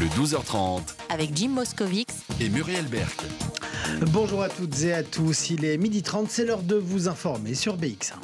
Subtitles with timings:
[0.00, 0.80] Le 12h30
[1.10, 2.08] avec Jim Moskovics
[2.40, 3.10] et Muriel Berg.
[4.12, 7.54] Bonjour à toutes et à tous, il est midi 30, c'est l'heure de vous informer
[7.54, 8.14] sur BX1.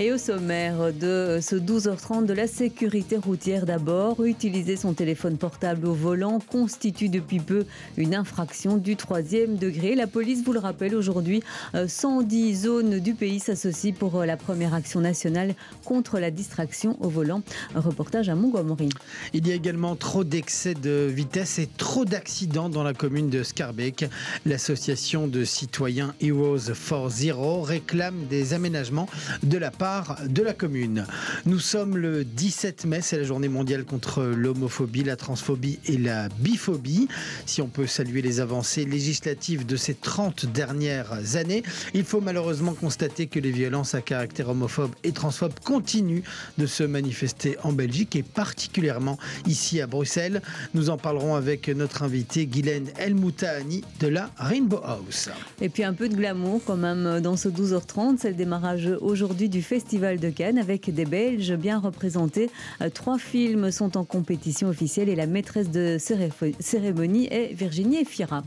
[0.00, 5.88] Et au sommaire de ce 12h30 de la sécurité routière d'abord, utiliser son téléphone portable
[5.88, 7.66] au volant constitue depuis peu
[7.96, 9.96] une infraction du troisième degré.
[9.96, 11.42] La police vous le rappelle aujourd'hui,
[11.74, 17.42] 110 zones du pays s'associent pour la première action nationale contre la distraction au volant.
[17.74, 18.90] Un reportage à Montgomery.
[19.32, 23.42] Il y a également trop d'excès de vitesse et trop d'accidents dans la commune de
[23.42, 24.08] Scarbeck.
[24.46, 29.08] L'association de citoyens Heroes for Zero réclame des aménagements
[29.42, 29.87] de la part
[30.26, 31.06] de la commune.
[31.46, 36.28] Nous sommes le 17 mai, c'est la journée mondiale contre l'homophobie, la transphobie et la
[36.28, 37.08] biphobie.
[37.46, 41.62] Si on peut saluer les avancées législatives de ces 30 dernières années,
[41.94, 46.22] il faut malheureusement constater que les violences à caractère homophobe et transphobe continuent
[46.58, 50.42] de se manifester en Belgique et particulièrement ici à Bruxelles.
[50.74, 55.30] Nous en parlerons avec notre invité Guylaine Elmoutahani de la Rainbow House.
[55.62, 59.48] Et puis un peu de glamour quand même dans ce 12h30, c'est le démarrage aujourd'hui
[59.48, 62.50] du Festival de Cannes avec des Belges bien représentés.
[62.82, 68.42] Euh, trois films sont en compétition officielle et la maîtresse de cérémonie est Virginie Efira.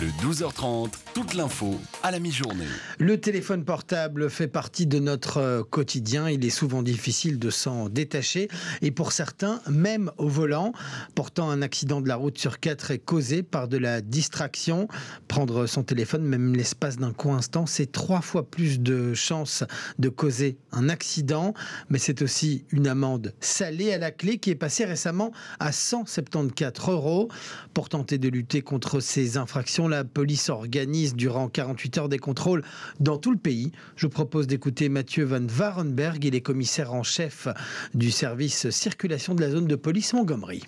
[0.00, 2.66] Le 12h30, toute l'info à la mi-journée.
[2.98, 6.28] Le téléphone portable fait partie de notre euh, quotidien.
[6.28, 8.48] Il est souvent difficile de s'en détacher.
[8.82, 10.72] Et pour certains, même au volant,
[11.14, 14.88] pourtant un accident de la route sur quatre est causé par de la distraction.
[15.28, 19.62] Prendre son téléphone, même l'espace d'un court instant, c'est trois fois plus de chances
[20.00, 20.23] de causer
[20.72, 21.54] un accident.
[21.88, 26.94] Mais c'est aussi une amende salée à la clé qui est passée récemment à 174
[26.94, 27.28] euros.
[27.72, 32.62] Pour tenter de lutter contre ces infractions, la police organise durant 48 heures des contrôles
[33.00, 33.72] dans tout le pays.
[33.96, 37.48] Je propose d'écouter Mathieu Van Warenberg, il est commissaire en chef
[37.94, 40.62] du service circulation de la zone de police Montgomery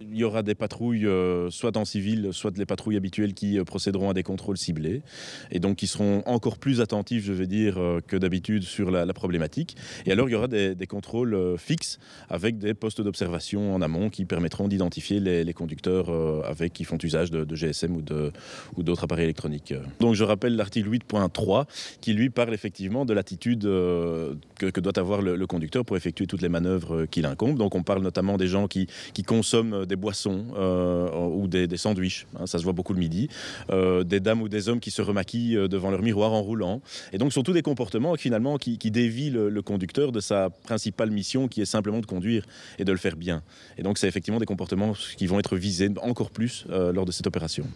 [0.00, 3.64] il y aura des patrouilles, euh, soit en civil, soit les patrouilles habituelles qui euh,
[3.64, 5.02] procéderont à des contrôles ciblés,
[5.50, 9.10] et donc qui seront encore plus attentifs, je veux dire, euh, que d'habitude sur la,
[9.10, 9.76] problématique.
[10.06, 14.24] Et alors, il y aura des, contrôles fixes avec des postes d'observation en amont qui
[14.24, 16.08] permettront d'identifier les, conducteurs
[16.46, 18.32] avec qui font usage de, GSM ou, de,
[18.76, 19.74] ou d'autres appareils électroniques.
[19.98, 21.66] Donc, je rappelle l'article 8.3
[22.00, 26.48] qui, lui, parle effectivement de l'attitude que, doit avoir le, conducteur pour effectuer toutes les
[26.48, 27.58] manœuvres qu'il incombe.
[27.58, 31.76] Donc, on parle notamment des gens qui, qui consomment des boissons euh, ou des, des
[31.76, 33.28] sandwichs, hein, ça se voit beaucoup le midi,
[33.70, 36.80] euh, des dames ou des hommes qui se remaquillent euh, devant leur miroir en roulant.
[37.12, 41.48] Et donc, sont tous des comportements finalement qui, dévient le, conducteur de sa principale mission
[41.48, 42.46] qui est simplement de conduire
[42.78, 43.42] et de le faire bien.
[43.76, 47.26] Et donc, c'est effectivement des comportements qui vont être visés encore plus lors de cette
[47.26, 47.66] opération.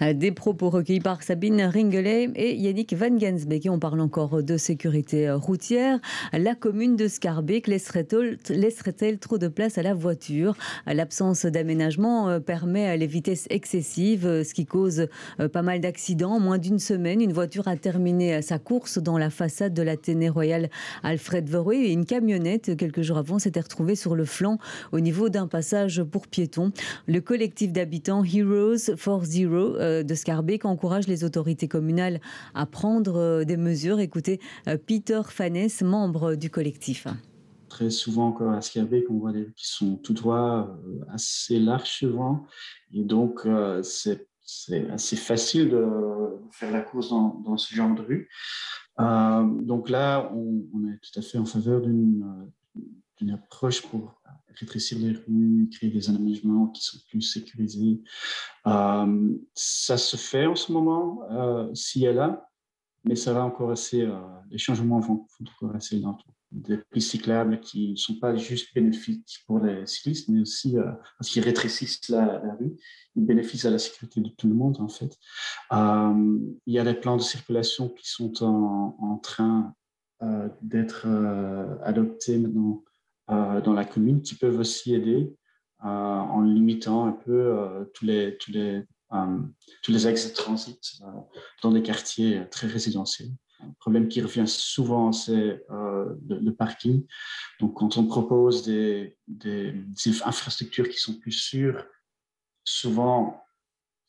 [0.00, 3.66] Des propos recueillis par Sabine Ringelet et Yannick Van Gensbeek.
[3.68, 5.98] On parle encore de sécurité routière.
[6.32, 10.54] La commune de Scarbeck laisserait-elle trop de place à la voiture?
[10.86, 15.06] L'absence d'aménagement euh, permet les vitesses excessives, euh, ce qui cause
[15.40, 16.32] euh, pas mal d'accidents.
[16.32, 20.28] En moins d'une semaine, une voiture a terminé sa course dans la façade de l'Athénée
[20.28, 20.70] Royal
[21.02, 24.58] Alfred Verrouet et une camionnette, quelques jours avant, s'était retrouvée sur le flanc
[24.92, 26.72] au niveau d'un passage pour piétons.
[27.06, 32.20] Le collectif d'habitants Heroes for Zero de Scarbeck encourage les autorités communales
[32.54, 34.00] à prendre des mesures.
[34.00, 34.40] Écoutez
[34.86, 37.06] Peter Fanès, membre du collectif
[37.76, 41.90] très souvent encore à Scarbeck, on voit des qui sont tout droits, euh, assez larges
[41.90, 42.46] souvent.
[42.90, 44.26] Et donc, euh, c'est
[44.90, 45.84] assez facile de
[46.52, 48.28] faire la course dans, ce genre de rue.
[48.98, 54.22] Euh, donc là, on, est tout à fait en faveur d'une approche pour
[54.58, 58.00] rétrécir les rues, créer des aménagements qui sont plus sécurisés.
[58.64, 62.48] Ça se fait en ce moment, euh, s'il y a là,
[63.04, 64.08] mais ça va encore assez,
[64.50, 68.74] les changements vont, vont encore assez lentement des pistes cyclables qui ne sont pas juste
[68.74, 72.76] bénéfiques pour les cyclistes, mais aussi euh, parce qu'ils rétrécissent la, rue,
[73.16, 75.16] ils bénéficient à la sécurité de tout le monde en fait.
[75.72, 79.74] Euh, il y a des plans de circulation qui sont en, train
[80.22, 81.06] euh, d'être
[81.84, 82.82] adoptés maintenant
[83.28, 85.34] dans la commune, qui peuvent aussi aider
[85.80, 91.02] en limitant un peu tous les tous les axes de transit
[91.62, 93.30] dans des quartiers très résidentiels.
[93.60, 97.06] Un problème qui revient souvent, c'est euh, le, parking.
[97.60, 99.16] Donc, quand on propose des,
[100.24, 101.86] infrastructures qui sont plus sûres,
[102.64, 103.42] souvent,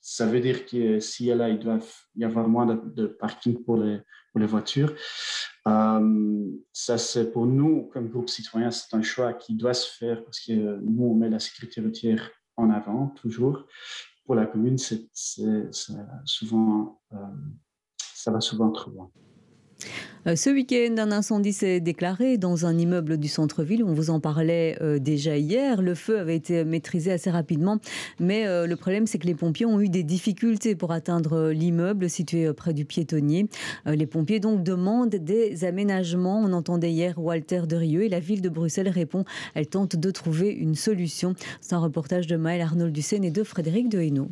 [0.01, 1.79] ça veut dire que a là, il doit
[2.15, 3.99] y avoir moins de, parking pour les,
[4.31, 4.93] pour les voitures.
[5.67, 10.23] Euh, ça, c'est pour nous, comme groupe citoyen, c'est un choix qui doit se faire
[10.23, 13.65] parce que nous, on met la sécurité routière en avant, toujours.
[14.25, 15.09] Pour la commune, c'est
[16.25, 17.17] souvent, euh,
[17.97, 19.11] ça va souvent trop loin.
[20.27, 23.83] Euh, ce week-end, un incendie s'est déclaré dans un immeuble du centre-ville.
[23.83, 25.81] On vous en parlait euh, déjà hier.
[25.81, 27.79] Le feu avait été maîtrisé assez rapidement,
[28.19, 32.09] mais euh, le problème, c'est que les pompiers ont eu des difficultés pour atteindre l'immeuble
[32.09, 33.47] situé près du piétonnier.
[33.85, 36.41] Les pompiers donc demandent des aménagements.
[36.43, 39.23] On entendait hier Walter de Rieux et la ville de Bruxelles répond.
[39.53, 41.35] Elle tente de trouver une solution.
[41.61, 44.29] C'est un reportage de Maël Arnold Dussen et de Frédéric de Hainaut.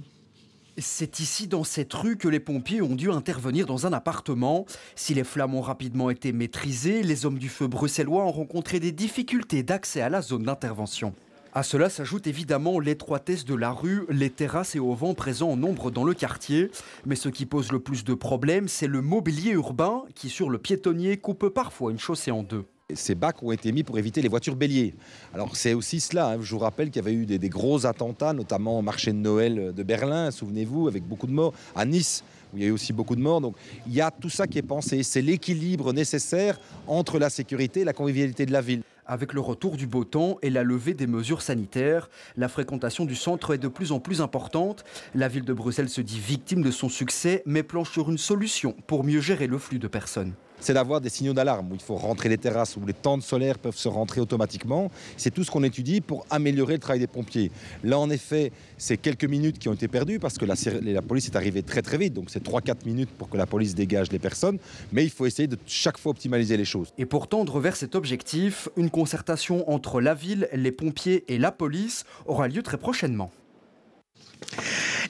[0.77, 4.65] C'est ici, dans cette rue, que les pompiers ont dû intervenir dans un appartement.
[4.95, 8.91] Si les flammes ont rapidement été maîtrisées, les hommes du feu bruxellois ont rencontré des
[8.91, 11.13] difficultés d'accès à la zone d'intervention.
[11.53, 15.91] À cela s'ajoute évidemment l'étroitesse de la rue, les terrasses et auvents présents en nombre
[15.91, 16.69] dans le quartier.
[17.05, 20.57] Mais ce qui pose le plus de problèmes, c'est le mobilier urbain qui, sur le
[20.57, 22.65] piétonnier, coupe parfois une chaussée en deux.
[22.93, 24.93] Ces bacs ont été mis pour éviter les voitures béliers.
[25.33, 26.33] Alors c'est aussi cela.
[26.33, 26.37] Hein.
[26.41, 29.73] Je vous rappelle qu'il y avait eu des, gros attentats, notamment au marché de Noël
[29.73, 31.55] de Berlin, souvenez-vous, avec beaucoup de morts.
[31.75, 32.23] À Nice,
[32.53, 33.41] il y a eu aussi beaucoup de morts.
[33.41, 33.55] Donc
[33.87, 35.01] il y a tout ça qui est pensé.
[35.01, 38.83] C'est l'équilibre nécessaire entre la sécurité et la convivialité de la ville.
[39.07, 43.15] Avec le retour du beau temps et la levée des mesures sanitaires, la fréquentation du
[43.15, 44.83] centre est de plus en plus importante.
[45.15, 48.75] La ville de Bruxelles se dit victime de son succès, mais planche sur une solution
[48.85, 51.95] pour mieux gérer le flux de personnes c'est d'avoir des signaux d'alarme où il faut
[51.95, 54.91] rentrer les terrasses, où les tentes solaires peuvent se rentrer automatiquement.
[55.17, 57.51] C'est tout ce qu'on étudie pour améliorer le travail des pompiers.
[57.83, 61.35] Là, en effet, c'est quelques minutes qui ont été perdues parce que la, police est
[61.35, 62.13] arrivée très très vite.
[62.13, 64.57] Donc c'est 3-4 minutes pour que la police dégage les personnes.
[64.91, 66.93] Mais il faut essayer de chaque fois optimaliser les choses.
[66.97, 71.51] Et pour tendre vers cet objectif, une concertation entre la ville, les pompiers et la
[71.51, 73.31] police aura lieu très prochainement.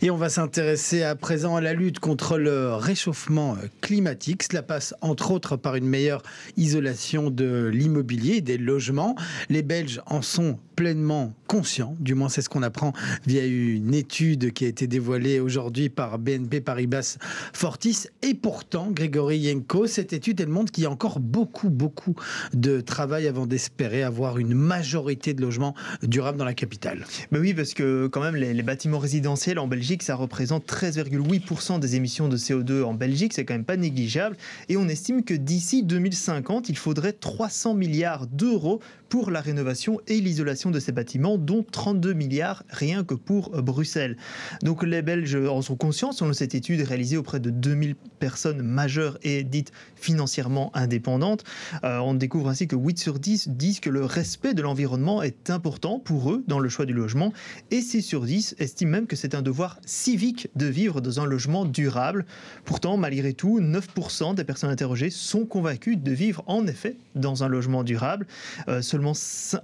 [0.01, 4.44] Et on va s'intéresser à présent à la lutte contre le réchauffement climatique.
[4.44, 6.21] Cela passe entre autres par une meilleure
[6.57, 9.15] isolation de l'immobilier, des logements.
[9.50, 12.92] Les Belges en sont pleinement conscients, du moins c'est ce qu'on apprend
[13.25, 17.18] via une étude qui a été dévoilée aujourd'hui par BNP Paribas
[17.53, 18.07] Fortis.
[18.21, 22.15] Et pourtant, Grégory Yenko, cette étude, elle montre qu'il y a encore beaucoup, beaucoup
[22.53, 27.06] de travail avant d'espérer avoir une majorité de logements durables dans la capitale.
[27.31, 31.79] Ben oui, parce que quand même, les, les bâtiments résidentiels en Belgique, ça représente 13,8%
[31.79, 34.37] des émissions de CO2 en Belgique, c'est quand même pas négligeable.
[34.69, 38.79] Et on estime que d'ici 2050, il faudrait 300 milliards d'euros
[39.09, 43.61] pour la rénovation et l'isolation de ces bâtiments, dont 32 milliards rien que pour euh,
[43.61, 44.17] Bruxelles.
[44.63, 49.17] Donc les Belges en sont conscients, selon cette étude réalisée auprès de 2000 personnes majeures
[49.23, 51.43] et dites financièrement indépendantes.
[51.83, 55.49] Euh, on découvre ainsi que 8 sur 10 disent que le respect de l'environnement est
[55.49, 57.33] important pour eux dans le choix du logement,
[57.71, 61.25] et 6 sur 10 estiment même que c'est un devoir civique de vivre dans un
[61.25, 62.25] logement durable.
[62.63, 67.47] Pourtant, malgré tout, 9% des personnes interrogées sont convaincues de vivre en effet dans un
[67.47, 68.27] logement durable.
[68.67, 69.13] Euh, seulement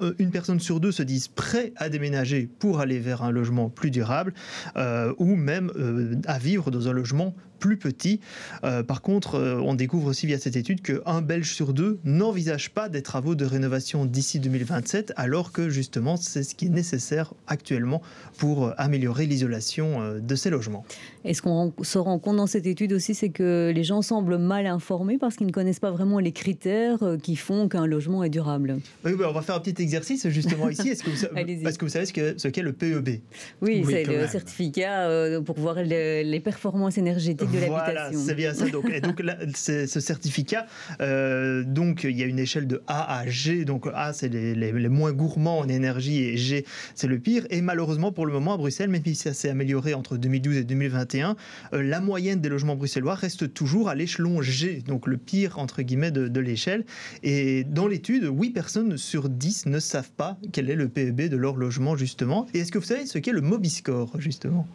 [0.01, 3.69] euh, une personne sur deux se disent prêts à déménager pour aller vers un logement
[3.69, 4.33] plus durable
[4.75, 8.21] euh, ou même euh, à vivre dans un logement plus petit.
[8.63, 13.03] Par contre, on découvre aussi via cette étude qu'un Belge sur deux n'envisage pas des
[13.03, 18.01] travaux de rénovation d'ici 2027, alors que justement c'est ce qui est nécessaire actuellement
[18.39, 20.83] pour améliorer l'isolation de ces logements.
[21.25, 24.37] Et ce qu'on se rend compte dans cette étude aussi, c'est que les gens semblent
[24.37, 28.29] mal informés parce qu'ils ne connaissent pas vraiment les critères qui font qu'un logement est
[28.29, 28.79] durable.
[29.05, 30.89] Oui, on va faire un petit exercice justement ici.
[30.89, 33.19] Est-ce que vous, parce que vous savez ce qu'est le PEB
[33.61, 38.67] Oui, c'est le certificat pour voir les performances énergétiques voilà, c'est bien ça.
[38.69, 39.21] Donc, et donc
[39.55, 40.65] ce certificat,
[41.01, 43.65] euh, donc il y a une échelle de A à G.
[43.65, 46.65] Donc A, c'est les, les, moins gourmands en énergie et G,
[46.95, 47.45] c'est le pire.
[47.49, 50.63] Et malheureusement, pour le moment, à Bruxelles, même si ça s'est amélioré entre 2012 et
[50.63, 51.33] 2021, euh,
[51.81, 56.11] la moyenne des logements bruxellois reste toujours à l'échelon G, donc le pire entre guillemets
[56.11, 56.85] de, de l'échelle.
[57.23, 61.37] Et dans l'étude, 8 personnes sur 10 ne savent pas quel est le PEB de
[61.37, 62.47] leur logement justement.
[62.53, 64.67] Et est-ce que vous savez ce qu'est le Mobiscore justement?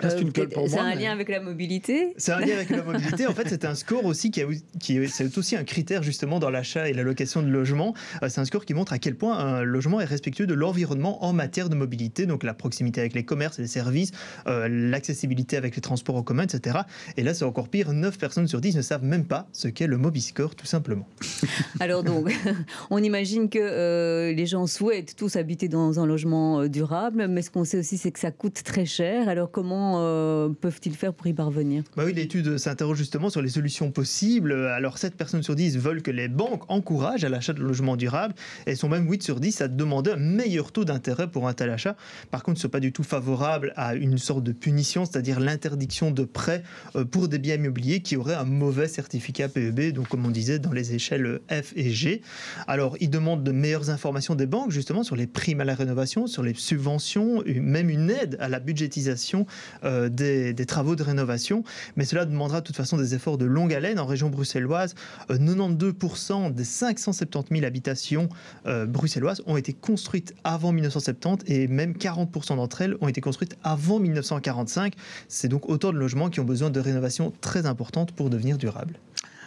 [0.00, 3.26] C'est un lien avec la mobilité C'est un lien avec la mobilité.
[3.26, 4.42] En fait, c'est un score aussi qui,
[4.78, 7.94] qui c'est aussi un critère justement dans l'achat et la location de logement.
[8.22, 11.24] Euh, c'est un score qui montre à quel point un logement est respectueux de l'environnement
[11.24, 14.12] en matière de mobilité, donc la proximité avec les commerces et les services,
[14.46, 16.78] euh, l'accessibilité avec les transports en commun, etc.
[17.16, 17.92] Et là, c'est encore pire.
[17.92, 21.06] 9 personnes sur 10 ne savent même pas ce qu'est le Mobiscore, tout simplement.
[21.80, 22.32] Alors donc,
[22.90, 27.50] on imagine que euh, les gens souhaitent tous habiter dans un logement durable, mais ce
[27.50, 29.28] qu'on sait aussi, c'est que ça coûte très cher.
[29.28, 31.82] Alors comment euh, peuvent-ils faire pour y parvenir?
[31.96, 34.52] Bah Oui, l'étude s'interroge justement sur les solutions possibles.
[34.52, 38.34] Alors 7 personnes sur 10 veulent que les banques encouragent à l'achat de logements durables.
[38.66, 41.70] Elles sont même 8 sur 10 à demander un meilleur taux d'intérêt pour un tel
[41.70, 41.96] achat.
[42.30, 46.10] Par contre, ne sont pas du tout favorables à une sorte de punition, c'est-à-dire l'interdiction
[46.10, 46.62] de prêt
[46.96, 50.58] euh, pour des biens immobiliers qui auraient un mauvais certificat PEB, donc comme on disait
[50.58, 52.22] dans les échelles F et G.
[52.66, 56.26] Alors, ils demandent de meilleures informations des banques justement sur les primes à la rénovation,
[56.26, 59.46] sur les subventions, même une aide à la budgétisation
[59.82, 61.64] des, travaux de rénovation.
[61.96, 63.98] Mais cela demandera de toute façon des efforts de longue haleine.
[63.98, 64.94] En région bruxelloise,
[65.30, 68.28] 92% des 570 000 habitations
[68.64, 73.98] bruxelloises ont été construites avant 1970 et même 40% d'entre elles ont été construites avant
[73.98, 74.94] 1945.
[75.28, 78.98] C'est donc autant de logements qui ont besoin de rénovation très importante pour devenir durables.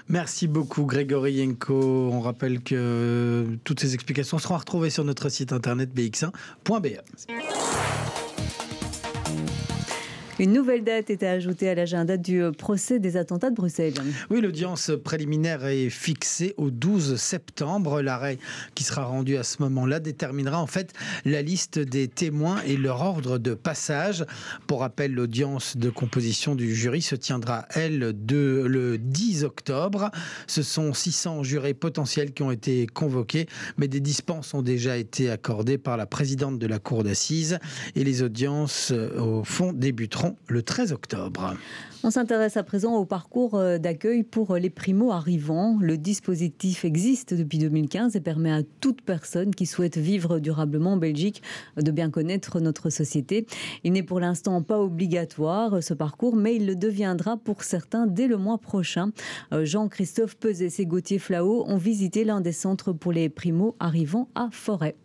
[0.10, 2.10] Merci beaucoup Grégory Yenko.
[2.12, 6.98] On rappelle que toutes ces explications seront retrouvées sur notre site internet bx1.be.
[10.42, 13.94] Une nouvelle date était ajoutée à l'agenda du euh, procès des attentats de Bruxelles.
[14.32, 18.02] Oui, l'audience préliminaire est fixée au 12 septembre.
[18.02, 18.40] L'arrêt
[18.74, 20.94] qui sera rendu à ce moment-là déterminera en fait
[21.26, 24.26] la liste des témoins et leur ordre de passage.
[24.66, 30.10] Pour rappel, l'audience de composition du jury se tiendra, elle, de, le 10 octobre.
[30.48, 33.46] Ce sont 600 jurés potentiels qui ont été convoqués,
[33.78, 37.60] mais des dispenses ont déjà été accordées par la présidente de la cour d'assises
[37.94, 41.56] et les audiences, euh, au fond, débuteront le 13 octobre.
[42.04, 45.78] On s'intéresse à présent au parcours euh, d'accueil pour les primo-arrivants.
[45.80, 50.98] Le dispositif existe depuis 2015 et permet à toute personne qui souhaite vivre durablement en
[50.98, 51.44] Belgique
[51.78, 53.46] de bien connaître notre société.
[53.84, 58.28] Il n'est pour l'instant pas obligatoire ce parcours, mais il le deviendra pour certains dès
[58.28, 59.12] le mois prochain.
[59.54, 64.50] Euh, Jean-Christophe Pezès et Gauthier Flao ont visité l'un des centres pour les primo-arrivants à
[64.52, 64.96] Forêt.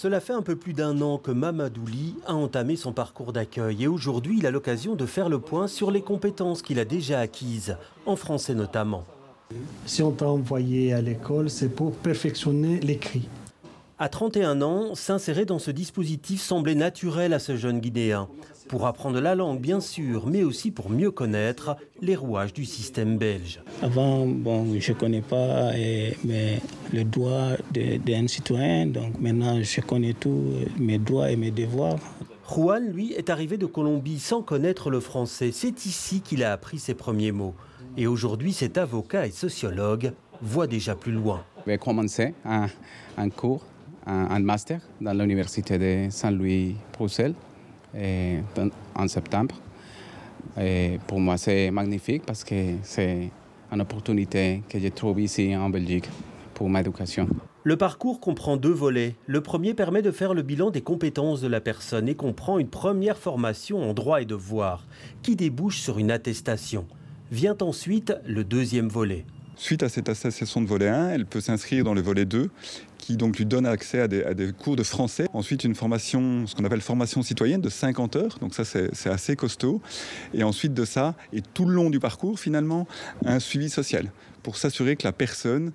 [0.00, 3.88] Cela fait un peu plus d'un an que Mamadouli a entamé son parcours d'accueil et
[3.88, 7.76] aujourd'hui il a l'occasion de faire le point sur les compétences qu'il a déjà acquises,
[8.06, 9.02] en français notamment.
[9.86, 13.28] Si on t'a envoyé à l'école, c'est pour perfectionner l'écrit.
[14.00, 18.28] À 31 ans, s'insérer dans ce dispositif semblait naturel à ce jeune Guinéen.
[18.68, 23.18] Pour apprendre la langue, bien sûr, mais aussi pour mieux connaître les rouages du système
[23.18, 23.60] belge.
[23.82, 25.72] Avant, bon, je ne connais pas
[26.24, 26.60] mais
[26.92, 30.44] le droit d'un citoyen, donc maintenant je connais tous
[30.78, 31.98] mes droits et mes devoirs.
[32.48, 35.50] Juan, lui, est arrivé de Colombie sans connaître le français.
[35.52, 37.54] C'est ici qu'il a appris ses premiers mots.
[37.96, 41.42] Et aujourd'hui, cet avocat et sociologue voit déjà plus loin.
[41.66, 42.68] Je vais commencer un,
[43.16, 43.64] un cours,
[44.08, 47.34] un, master dans l'université de Saint-Louis-Bruxelles
[48.94, 49.54] en septembre.
[50.60, 53.30] Et pour moi, c'est magnifique parce que c'est
[53.72, 56.08] une opportunité que je trouve ici en Belgique
[56.54, 57.28] pour ma éducation.
[57.64, 59.14] Le parcours comprend deux volets.
[59.26, 62.68] Le premier permet de faire le bilan des compétences de la personne et comprend une
[62.68, 64.86] première formation en droit et devoir
[65.22, 66.86] qui débouche sur une attestation.
[67.30, 69.26] Vient ensuite le deuxième volet.
[69.58, 72.48] Suite à cette attestation de volet 1, elle peut s'inscrire dans le volet 2
[72.98, 75.26] qui donc lui donne accès à des, cours de français.
[75.32, 78.38] Ensuite, une formation, ce qu'on appelle formation citoyenne de 50 heures.
[78.40, 79.80] Donc ça, c'est assez costaud.
[80.32, 82.86] Et ensuite de ça, et tout le long du parcours, finalement,
[83.24, 84.12] un suivi social
[84.42, 85.72] pour s'assurer que la personne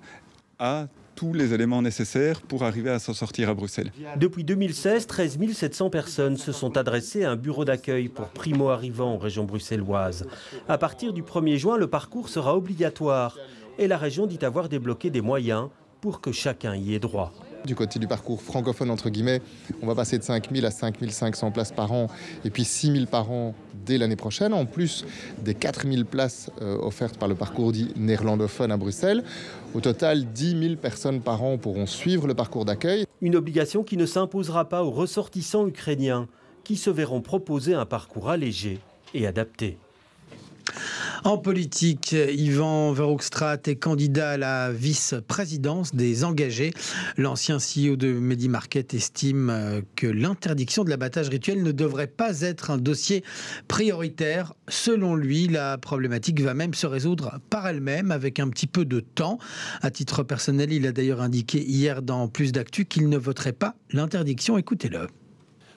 [0.58, 3.92] a tous les éléments nécessaires pour arriver à s'en sortir à Bruxelles.
[4.16, 9.18] Depuis 2016, 13 700 personnes se sont adressées à un bureau d'accueil pour primo-arrivants en
[9.18, 10.26] région bruxelloise.
[10.68, 13.36] À partir du 1er juin, le parcours sera obligatoire
[13.78, 15.68] et la région dit avoir débloqué des moyens
[16.00, 17.32] pour que chacun y ait droit.
[17.64, 19.40] Du côté du parcours francophone, entre guillemets,
[19.80, 22.08] on va passer de 5 000 à 5 500 places par an
[22.44, 23.54] et puis 6 000 par an
[23.86, 25.06] dès l'année prochaine, en plus
[25.38, 29.24] des 4 000 places euh, offertes par le parcours dit néerlandophone à Bruxelles.
[29.74, 33.06] Au total, 10 000 personnes par an pourront suivre le parcours d'accueil.
[33.22, 36.28] Une obligation qui ne s'imposera pas aux ressortissants ukrainiens
[36.64, 38.78] qui se verront proposer un parcours allégé
[39.14, 39.78] et adapté.
[41.24, 46.74] En politique, Yvan Verhoekstraat est candidat à la vice-présidence des engagés.
[47.16, 52.70] L'ancien CEO de Medimarket estime euh, que l'interdiction de l'abattage rituel ne devrait pas être
[52.70, 53.24] un dossier
[53.68, 54.52] prioritaire.
[54.68, 59.00] Selon lui, la problématique va même se résoudre par elle-même avec un petit peu de
[59.00, 59.38] temps.
[59.80, 63.76] À titre personnel, il a d'ailleurs indiqué hier dans Plus d'actu qu'il ne voterait pas
[63.92, 64.58] l'interdiction.
[64.58, 65.06] Écoutez-le.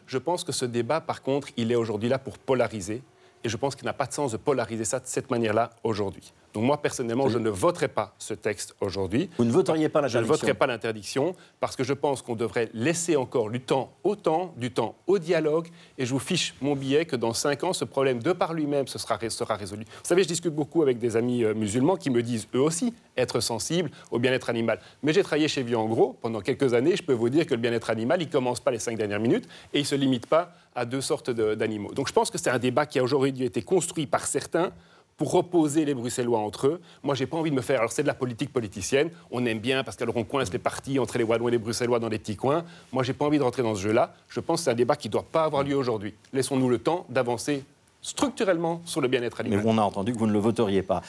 [0.08, 3.01] Je pense que ce débat, par contre, il est aujourd'hui là pour polariser
[3.48, 6.34] et je pense qu'il n'a pas de sens de polariser ça de cette manière-là aujourd'hui.
[6.58, 9.30] Donc moi, personnellement, je ne voterai pas ce texte aujourd'hui.
[9.38, 12.36] Vous ne voteriez pas l'interdiction Je ne voterai pas l'interdiction parce que je pense qu'on
[12.36, 15.68] devrait laisser encore du temps au temps, du temps au dialogue.
[16.00, 18.88] Et je vous fiche mon billet que dans cinq ans, ce problème, de par lui-même,
[18.88, 19.84] sera, sera résolu.
[19.84, 22.92] Vous savez, je discute beaucoup avec des amis euh, musulmans qui me disent eux aussi
[23.16, 24.80] être sensibles au bien-être animal.
[25.04, 26.96] Mais j'ai travaillé chez Gros pendant quelques années.
[26.96, 29.48] Je peux vous dire que le bien-être animal, il commence pas les cinq dernières minutes
[29.76, 31.94] et il se limite pas à deux sortes d'animaux.
[31.94, 34.72] Donc je pense que c'est un débat qui a aujourd'hui été construit par certains
[35.18, 36.82] pour opposer les Bruxellois entre eux.
[37.04, 37.80] Moi, j'ai pas envie de me faire.
[37.80, 39.10] Alors, c'est de la politique politicienne.
[39.32, 42.00] On aime bien parce qu'alors on coince les partis entre les Wallons et les Bruxellois
[42.00, 42.64] dans des petits coins.
[42.94, 44.14] Moi, j'ai pas envie de rentrer dans ce jeu-là.
[44.30, 46.14] Je pense que c'est un débat qui ne doit pas avoir lieu aujourd'hui.
[46.34, 47.64] Laissons-nous le temps d'avancer
[48.02, 49.60] structurellement sur le bien-être animal.
[49.64, 51.02] Mais on a entendu que vous ne le voteriez pas.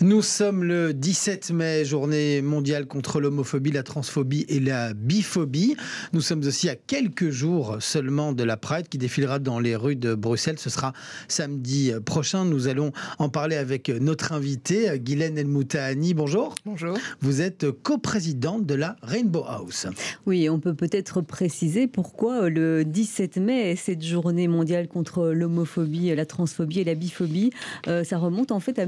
[0.00, 5.76] Nous sommes le 17 mai, journée mondiale contre l'homophobie, la transphobie et la biphobie.
[6.12, 9.96] Nous sommes aussi à quelques jours seulement de la Pride qui défilera dans les rues
[9.96, 10.58] de Bruxelles.
[10.58, 10.92] Ce sera
[11.28, 12.44] samedi prochain.
[12.44, 16.14] Nous allons en parler avec notre invité, Guylaine Elmoutaani.
[16.14, 16.54] Bonjour.
[16.64, 16.96] Bonjour.
[17.20, 19.86] Vous êtes coprésidente de la Rainbow House.
[20.26, 26.26] Oui, on peut peut-être préciser pourquoi le 17 mai cette journée mondiale contre l'homophobie, la
[26.26, 27.50] transphobie et la biphobie.
[27.88, 28.86] Euh, ça remonte en fait à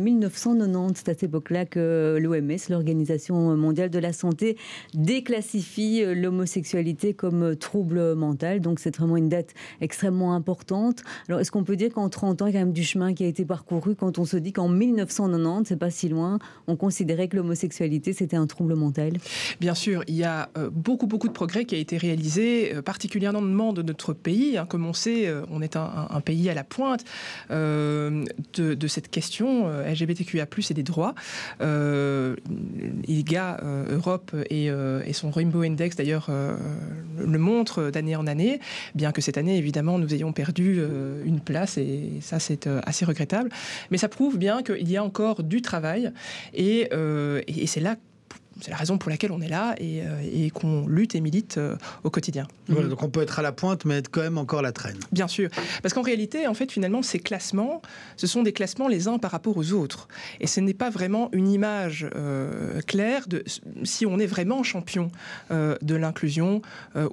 [0.52, 1.02] 1990.
[1.02, 4.56] C'est à cette époque-là que l'OMS, l'Organisation mondiale de la santé,
[4.94, 8.60] déclassifie l'homosexualité comme trouble mental.
[8.60, 11.02] Donc c'est vraiment une date extrêmement importante.
[11.28, 13.14] Alors est-ce qu'on peut dire qu'en 30 ans, il y a quand même du chemin
[13.14, 16.76] qui a été parcouru quand on se dit qu'en 1990, c'est pas si loin, on
[16.76, 19.14] considérait que l'homosexualité c'était un trouble mental?
[19.60, 22.82] Bien sûr, il y a euh, beaucoup beaucoup de progrès qui a été réalisé, euh,
[22.82, 24.58] particulièrement de notre pays.
[24.58, 24.66] Hein.
[24.68, 27.04] Comme on sait, euh, on est un, pays à la pointe
[27.50, 28.24] de,
[28.56, 29.66] de, cette question
[30.40, 31.14] LGBTQIA+ et des droits.
[31.60, 32.36] Euh,
[33.06, 33.60] ILGA
[33.90, 38.60] Europe et, et, son Rainbow Index d'ailleurs le montrent d'année en année,
[38.94, 40.80] bien que cette année évidemment nous ayons perdu
[41.24, 43.50] une place et ça c'est assez regrettable.
[43.90, 46.12] Mais ça prouve bien qu'il y a encore du travail
[46.54, 47.96] et, et c'est là
[48.60, 51.76] c'est la raison pour laquelle on est là et, euh, qu'on lutte et milite euh,
[52.04, 52.46] au quotidien.
[52.68, 54.98] Voilà, donc on peut être à la pointe, mais être quand même encore la traîne.
[55.12, 55.48] Bien sûr,
[55.82, 57.82] parce qu'en réalité, en fait, finalement, ces classements,
[58.16, 60.08] ce sont des classements les uns par rapport aux autres,
[60.40, 63.44] et ce n'est pas vraiment une image euh, claire de
[63.84, 65.10] si on est vraiment champion
[65.50, 66.62] de l'inclusion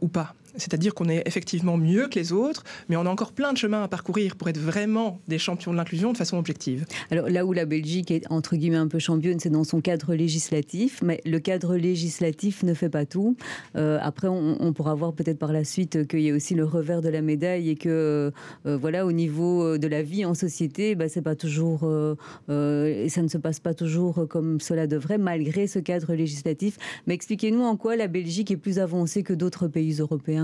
[0.02, 0.34] ou pas.
[0.56, 3.84] C'est-à-dire qu'on est effectivement mieux que les autres, mais on a encore plein de chemins
[3.84, 6.86] à parcourir pour être vraiment des champions de l'inclusion de façon objective.
[7.12, 10.14] Alors là où la Belgique est entre guillemets un peu championne, c'est dans son cadre
[10.16, 13.36] législatif, mais le cadre législatif ne fait pas tout.
[13.76, 17.02] Euh, après, on, pourra voir peut-être par la suite qu'il y a aussi le revers
[17.02, 18.32] de la médaille et que
[18.66, 23.22] euh, voilà, au niveau de la vie en société, bah, c'est pas toujours euh, ça
[23.22, 26.78] ne se passe pas toujours comme cela devrait, malgré ce cadre législatif.
[27.08, 30.39] Mais expliquez-nous en quoi la Belgique est plus avancée que d'autres pays européens.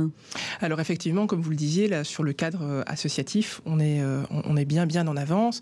[0.61, 4.23] Alors effectivement, comme vous le disiez, là, sur le cadre euh, associatif, on est, euh,
[4.31, 5.59] on est bien bien en avance.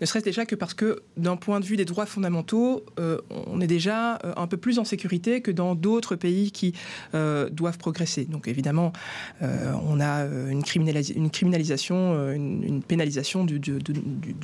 [0.00, 3.60] Ne serait-ce déjà que parce que d'un point de vue des droits fondamentaux, euh, on
[3.60, 6.74] est déjà un peu plus en sécurité que dans d'autres pays qui
[7.12, 8.24] doivent progresser.
[8.24, 8.92] Donc évidemment,
[9.40, 13.60] on a une, criminalisation, une, pénalisation du,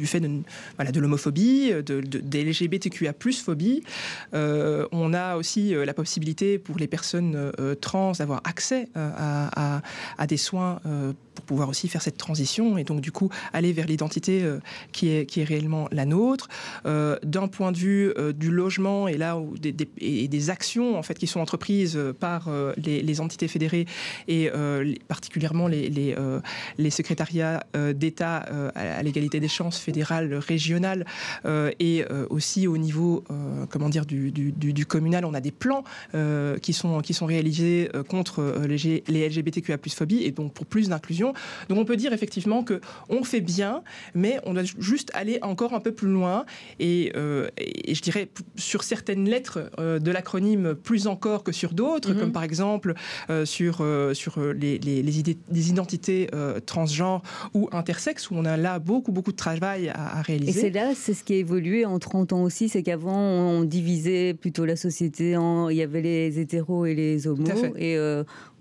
[0.04, 0.42] fait de,
[0.76, 3.14] voilà, de l'homophobie, de, des LGBTQIA+
[3.44, 3.82] phobie.
[4.32, 10.80] on a aussi la possibilité pour les personnes trans d'avoir accès à à, des soins
[10.86, 11.12] euh,
[11.42, 14.58] pouvoir aussi faire cette transition et donc du coup aller vers l'identité euh,
[14.92, 16.48] qui, est, qui est réellement la nôtre.
[16.86, 21.14] Euh, d'un point de vue du logement et là où des, des actions en fait
[21.14, 23.86] qui sont entreprises par les, entités fédérées
[24.28, 24.50] et
[25.08, 26.14] particulièrement les, les,
[26.78, 31.04] les secrétariats d'État à l'égalité des chances fédérales, régionales
[31.46, 33.24] et aussi au niveau
[33.70, 35.84] comment dire du, du, du, communal, on a des plans
[36.62, 41.31] qui sont qui sont réalisés contre les, les LGBTQIA+ phobie et donc pour plus d'inclusion.
[41.68, 43.82] Donc on peut dire effectivement que on fait bien,
[44.14, 46.44] mais on doit juste aller encore un peu plus loin
[46.78, 47.48] et, euh,
[47.88, 52.20] je dirais sur certaines lettres euh, de l'acronyme plus encore que sur d'autres, mhm.
[52.20, 52.94] comme par exemple
[53.30, 56.28] euh, sur sur les, les, idées, identités
[56.66, 57.22] transgenres
[57.54, 60.58] ou intersexes où on a là beaucoup beaucoup de travail à, réaliser.
[60.58, 63.64] Et c'est là, c'est ce qui a évolué en 30 ans aussi, c'est qu'avant on
[63.64, 67.96] divisait plutôt la société en il y avait les hétéros et les homos et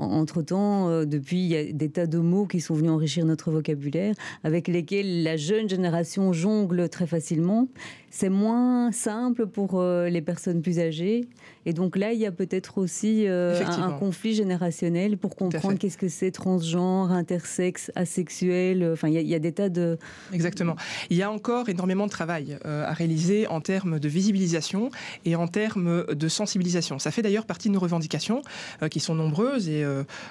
[0.02, 3.26] entre temps, euh, depuis, il y a des tas de mots qui sont venus enrichir
[3.26, 7.68] notre vocabulaire, avec lesquels la jeune génération jongle très facilement.
[8.12, 11.28] C'est moins simple pour euh, les personnes plus âgées.
[11.66, 15.98] Et donc là, il y a peut-être aussi euh, un, conflit générationnel pour comprendre qu'est-ce
[15.98, 18.88] que c'est transgenre, intersexe, asexuel.
[18.94, 19.98] Enfin, il y, a, des tas de...
[20.34, 20.76] Exactement.
[21.10, 24.90] Il y a encore énormément de travail à réaliser en termes de visibilisation
[25.26, 27.00] et en termes de sensibilisation.
[27.00, 28.42] Ça fait d'ailleurs partie de nos revendications
[28.90, 29.86] qui sont nombreuses et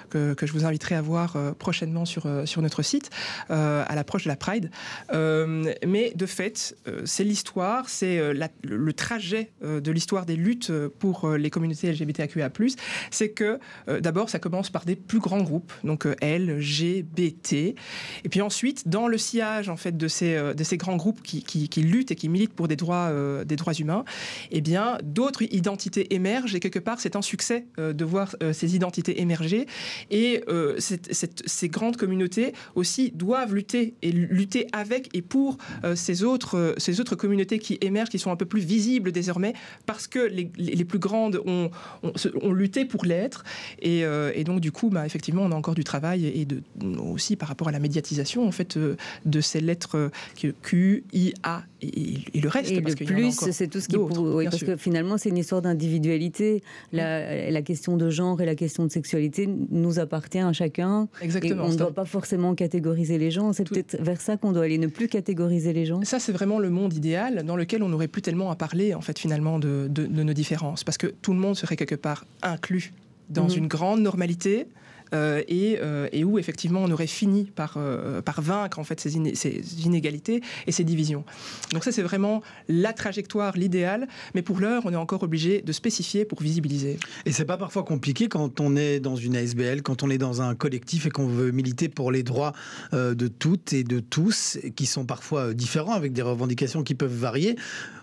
[0.09, 3.09] que, je vous inviterai à voir euh, prochainement sur, euh, sur notre site,
[3.49, 4.71] euh, à l'approche de la Pride.
[5.13, 11.91] mais de fait, c'est l'histoire, c'est le trajet de l'histoire des luttes pour les communautés
[11.91, 12.51] LGBTQIA+.
[13.09, 17.75] C'est que d'abord, ça commence par des plus grands groupes, donc LGBT, et
[18.29, 22.29] puis ensuite, dans le sillage en fait de ces, grands groupes qui, luttent et qui
[22.29, 23.11] militent pour des droits,
[23.45, 24.03] des droits humains,
[24.51, 26.55] eh bien, d'autres identités émergent.
[26.55, 29.67] Et quelque part, c'est un succès de voir ces identités émerger.
[30.09, 36.23] Et euh, ces grandes communautés aussi doivent lutter et lutter avec et pour euh, ces,
[36.23, 39.53] autres, ces autres communautés qui émergent, qui sont un peu plus visibles désormais,
[39.85, 40.45] parce que les,
[40.85, 41.69] plus grandes ont,
[42.51, 43.43] lutté pour l'être.
[43.79, 46.61] Et, et, donc, du coup, bah, effectivement, on a encore du travail et de,
[46.99, 50.11] aussi par rapport à la médiatisation en fait, de ces lettres
[50.61, 52.71] Q, I, A et, le reste.
[52.71, 53.97] Et parce le plus, c'est tout ce qui...
[53.97, 56.63] Oui, parce que finalement, c'est une histoire d'individualité.
[56.91, 61.07] La, la, question de genre et la question de sexualité nous appartient à chacun.
[61.21, 61.63] Exactement.
[61.63, 63.53] Et on ne doit pas forcément catégoriser les gens.
[63.53, 66.01] C'est peut-être vers ça qu'on doit aller, ne plus catégoriser les gens.
[66.03, 69.01] Ça, c'est vraiment le monde idéal dans lequel on n'aurait plus tellement à parler, en
[69.01, 70.83] fait, finalement, de, de, nos différences.
[70.83, 72.93] Parce que tout le monde serait quelque part inclus
[73.29, 73.57] dans mhm.
[73.57, 74.67] une grande normalité
[75.13, 79.15] euh, euh, et, où effectivement on aurait fini par, euh, vaincre en fait ces,
[79.85, 81.25] inégalités et ces divisions.
[81.73, 85.71] Donc ça c'est vraiment la trajectoire, l'idéal, mais pour l'heure on est encore obligé de
[85.71, 86.97] spécifier pour visibiliser.
[87.25, 90.41] Et c'est pas parfois compliqué quand on est dans une ASBL, quand on est dans
[90.41, 92.53] un collectif et qu'on veut militer pour les droits
[92.93, 97.55] de toutes et de tous, qui sont parfois différents avec des revendications qui peuvent varier.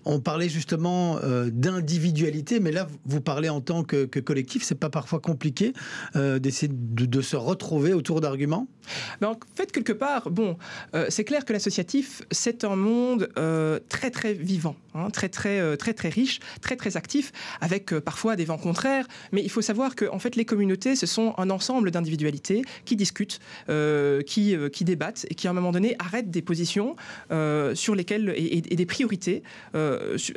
[0.08, 4.90] On parlait justement d'individualité, mais là vous parlez en tant que, que collectif, c'est pas
[4.90, 5.72] parfois compliqué
[6.14, 8.66] d'essayer de se retrouver autour d'arguments?
[9.22, 10.56] En fait, quelque part, bon,
[10.94, 15.60] euh, c'est clair que l'associatif, c'est un monde euh, très, très vivant, hein, très, très,
[15.60, 19.06] euh, riche, très, très actif, avec parfois des vents contraires.
[19.32, 22.96] Mais il faut savoir que, en fait, les communautés, ce sont un ensemble d'individualités qui
[22.96, 23.40] discutent,
[24.26, 26.96] qui, débattent et qui, à un moment donné, arrêtent des positions
[27.74, 29.42] sur lesquelles et des priorités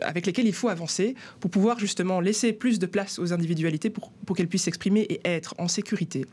[0.02, 4.12] avec lesquelles il faut avancer pour pouvoir justement laisser plus de place aux individualités pour,
[4.36, 6.26] qu'elles puissent s'exprimer et être en sécurité.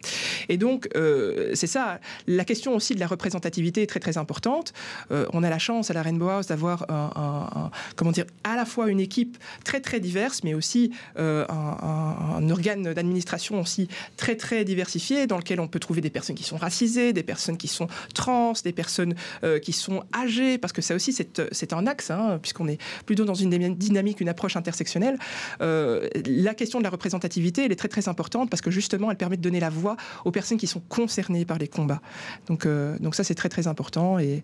[0.48, 2.00] Et donc, euh, c'est ça.
[2.26, 4.72] La question aussi de la représentativité est très très importante.
[5.10, 8.64] Euh, on a la chance à la Rainbow House d'avoir un, comment dire, à la
[8.64, 14.64] fois une équipe très très diverse, mais aussi euh, un, organe d'administration aussi très très
[14.64, 17.88] diversifié, dans lequel on peut trouver des personnes qui sont racisées, des personnes qui sont
[18.14, 19.14] trans, des personnes
[19.62, 22.78] qui sont âgées, parce que ça aussi c'est un axe, hein, puisqu'on est
[23.24, 25.18] dans une dynamique, une approche intersectionnelle.
[25.60, 29.36] la question de la représentativité, elle est très très importante parce que justement, elle permet
[29.36, 32.00] de donner la voix aux personnes qui sont concernées par les combats.
[32.46, 34.18] Donc, euh, ça, c'est très très important.
[34.18, 34.42] Et,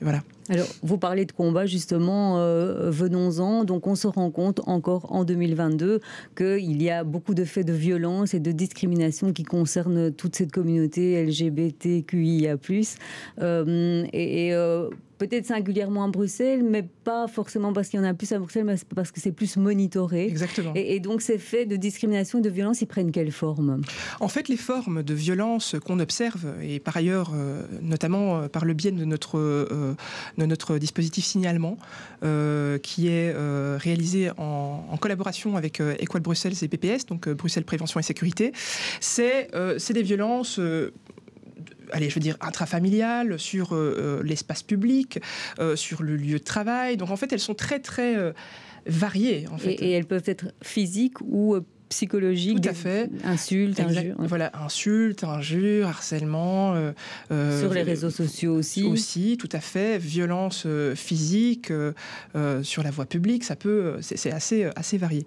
[0.00, 0.22] voilà.
[0.50, 3.64] Alors, vous parlez de combats, justement, euh, venons-en.
[3.64, 6.00] Donc, on se rend compte encore en 2022
[6.36, 10.52] qu'il y a beaucoup de faits de violence et de discrimination qui concernent toute cette
[10.52, 12.56] communauté LGBTQIA.
[13.40, 18.06] Euh, et, et euh, peut-être singulièrement à Bruxelles, mais pas forcément parce qu'il y en
[18.06, 20.26] a plus à Bruxelles, mais parce que c'est plus monitoré.
[20.26, 20.72] Exactement.
[20.74, 23.82] Et, donc ces faits de discrimination et de violence, ils prennent quelle forme?
[24.20, 28.64] En fait, les formes de violence qu'on observe, et par ailleurs, euh, notamment euh, par
[28.64, 29.94] le biais de notre, euh,
[30.38, 31.76] de notre dispositif signalement,
[32.82, 33.34] qui est
[33.78, 38.52] réalisé en, en, collaboration avec Equal Bruxelles et PPS, donc Bruxelles Prévention et Sécurité,
[39.00, 40.60] c'est des violences
[41.92, 45.20] allez, je veux dire, intrafamiliales, sur euh, euh, l'espace public,
[45.58, 46.96] euh, sur le lieu de travail.
[46.96, 48.16] Donc en fait, elles sont très, très
[48.86, 49.46] variées.
[49.50, 49.74] En fait.
[49.74, 51.56] et, elles peuvent être physiques ou
[51.94, 53.10] psychologiques Tout à fait.
[53.24, 54.16] Insultes, injures.
[54.18, 56.74] Voilà, insultes, injures, harcèlement.
[57.30, 58.84] sur les réseaux sociaux aussi.
[58.84, 59.98] Aussi, tout à fait.
[59.98, 61.72] Violence physique
[62.62, 65.24] sur la voie publique, ça peut, c'est assez, assez varié.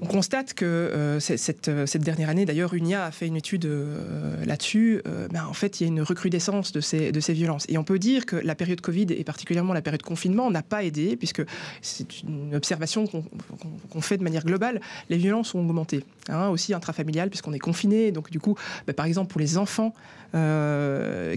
[0.00, 3.64] On constate que euh, cette, euh, cette, dernière année, d'ailleurs, UNIA a fait une étude
[3.66, 5.02] euh, là-dessus.
[5.32, 7.66] Ben, en fait, il y a une recrudescence de ces, violences.
[7.68, 10.84] Et on peut dire que la période Covid et particulièrement la période confinement n'a pas
[10.84, 11.42] aidé, puisque
[11.82, 14.80] c'est une observation qu'on fait de manière globale.
[15.08, 18.12] Les violences ont augmenté, hein, aussi intrafamiliales, puisqu'on est confiné.
[18.12, 19.94] Donc, du coup, ben, par exemple, pour les enfants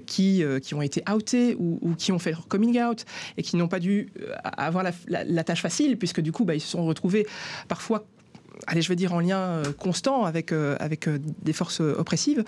[0.05, 3.05] qui, ont été outés ou, qui ont fait leur coming out
[3.37, 4.11] et qui n'ont pas dû
[4.43, 7.25] avoir la, tâche facile, puisque du coup, ben, ils se sont retrouvés
[7.67, 8.05] parfois
[8.67, 12.43] allez, je veux dire, en lien euh, constant avec, euh, avec euh, des forces oppressives.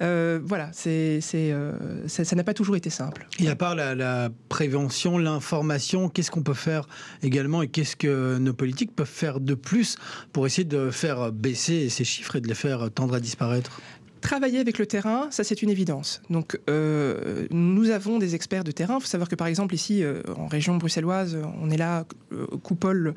[0.00, 3.26] voilà, c'est, ça n'a pas toujours été simple.
[3.38, 6.86] Et à part la prévention, l'information, qu'est-ce qu'on peut faire
[7.22, 9.96] également et qu'est-ce que nos politiques peuvent faire de plus
[10.32, 13.80] pour essayer de faire baisser ces chiffres et de les faire tendre à disparaître?
[14.20, 16.20] Travailler avec le terrain, ça c'est une évidence.
[16.28, 18.96] Donc euh, nous avons des experts de terrain.
[18.98, 22.46] Il faut savoir que par exemple ici euh, en région bruxelloise, on est là, euh,
[22.62, 23.14] Coupole,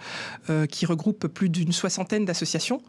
[0.70, 2.82] qui regroupe plus d'une soixantaine d'associations.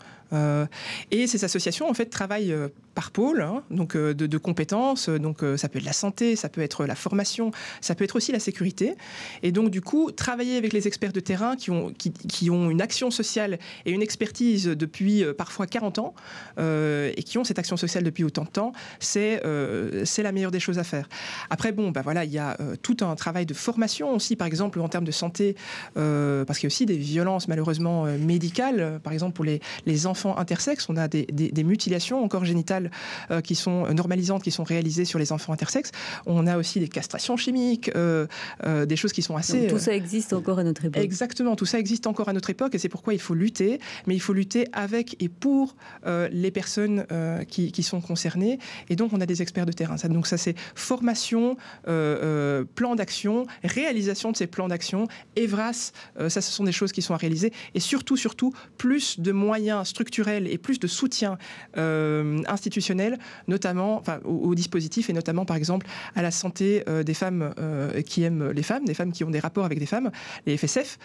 [1.11, 2.55] Et ces associations en fait travaillent
[2.95, 5.09] par pôle, hein, donc de, compétences.
[5.09, 8.33] Donc ça peut être la santé, ça peut être la formation, ça peut être aussi
[8.33, 8.95] la sécurité.
[9.43, 12.71] Et donc du coup, travailler avec les experts de terrain qui ont, qui, qui ont
[12.71, 16.15] une action sociale et une expertise depuis parfois 40 ans
[16.59, 20.61] et qui ont cette action sociale depuis autant de temps, c'est euh, la meilleure des
[20.61, 21.07] choses à faire.
[21.51, 24.47] Après, bon, bah voilà, il y a euh, tout un travail de formation aussi, par
[24.47, 25.55] exemple, en termes de santé,
[25.99, 29.01] euh, parce qu'il y a aussi des violences malheureusement médicales.
[29.03, 32.85] Par exemple, pour les, les enfants intersexes, on a des, des, mutilations encore génitales
[33.31, 35.91] hormonales qui sont normalisantes, qui sont réalisées sur les enfants intersexes.
[36.27, 39.67] On a aussi des castrations chimiques, des choses qui sont assez...
[39.67, 41.03] tout ça existe encore à notre époque.
[41.03, 44.15] Exactement, tout ça existe encore à notre époque et c'est pourquoi il faut lutter, mais
[44.15, 47.07] il faut lutter avec et pour les personnes
[47.49, 48.59] qui, qui, sont concernées.
[48.89, 49.97] Et donc, on a des experts de terrain.
[49.97, 55.93] Ça, donc, ça, c'est formation, plan d'action, réalisation de ces plans d'action, EVRAS,
[56.29, 57.53] ça, ce sont des choses qui sont à réaliser.
[57.75, 61.39] Et surtout, surtout, plus de moyens structurels et plus de soutien
[61.77, 67.15] euh, institutionnel, notamment enfin, au, dispositif et notamment, par exemple, à la santé euh, des
[67.15, 70.11] femmes euh, qui aiment les femmes, des femmes qui ont des rapports avec des femmes,
[70.47, 70.99] les FSF,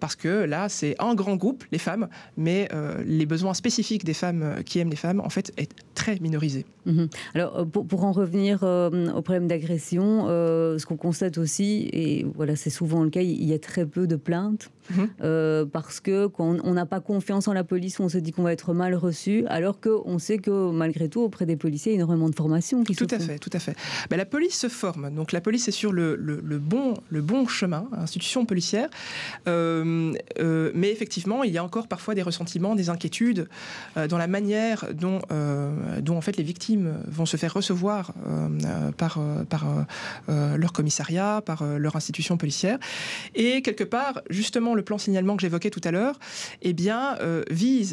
[0.00, 2.68] parce que là, c'est un grand groupe, les femmes, mais
[3.04, 6.64] les besoins spécifiques des femmes qui aiment les femmes, en fait, est très minorisé.
[6.86, 7.08] Mhm.
[7.34, 12.70] Alors, pour, pour, en revenir au problème d'agression, ce qu'on constate aussi, et voilà, c'est
[12.70, 14.70] souvent le cas, il y a très peu de plaintes.
[14.90, 15.66] Mhm.
[15.72, 18.52] Parce que quand on n'a pas confiance en la police, on se dit qu'on va
[18.52, 22.02] être mal reçu, alors qu'on sait que malgré tout, auprès des policiers, il y a
[22.02, 23.76] énormément de formation qui tout à fait, tout à fait.
[24.10, 27.46] Ben, la police se forme, donc la police est sur le, le, bon, le bon
[27.46, 28.88] chemin, institution policière,
[29.48, 33.48] euh, euh, mais effectivement, il y a encore parfois des ressentiments, des inquiétudes
[34.08, 35.20] dans la manière dont,
[36.00, 38.12] dont en fait les victimes vont se faire recevoir
[38.96, 39.66] par, par
[40.28, 42.78] leur commissariat, par leur institution policière,
[43.34, 46.18] et quelque part, justement le plan signalement que j'évoquais tout à l'heure,
[46.62, 47.42] eh bien, euh,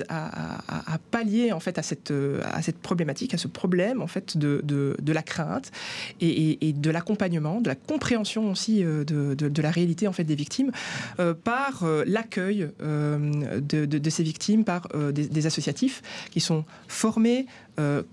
[0.10, 4.38] à, pallier en fait à cette, euh, à cette problématique, à ce problème en fait
[4.38, 5.72] de, la crainte
[6.22, 10.72] et, de l'accompagnement, de la compréhension aussi euh, de, la réalité en fait des victimes
[11.44, 17.46] par l'accueil de, ces victimes par des, associatifs qui sont formés,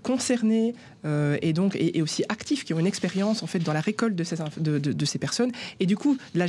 [0.03, 0.73] concernés,
[1.05, 4.15] euh, et donc et, aussi actifs qui ont une expérience en fait dans la récolte
[4.15, 5.51] de ces, de, ces personnes.
[5.79, 6.45] Et du coup la,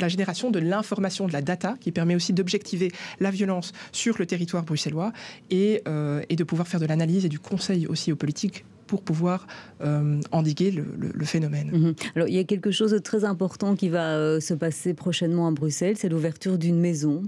[0.00, 4.26] la génération de l'information de la data qui permet aussi d'objectiver la violence sur le
[4.26, 5.12] territoire bruxellois
[5.50, 9.02] et, euh, et de pouvoir faire de l'analyse et du conseil aussi aux politiques pour
[9.02, 9.46] pouvoir
[9.80, 11.70] euh, endiguer le, phénomène.
[11.70, 11.94] Mhm.
[12.16, 15.46] Alors, il y a quelque chose de très important qui va euh, se passer prochainement
[15.46, 17.22] à Bruxelles, c'est l'ouverture d'une maison,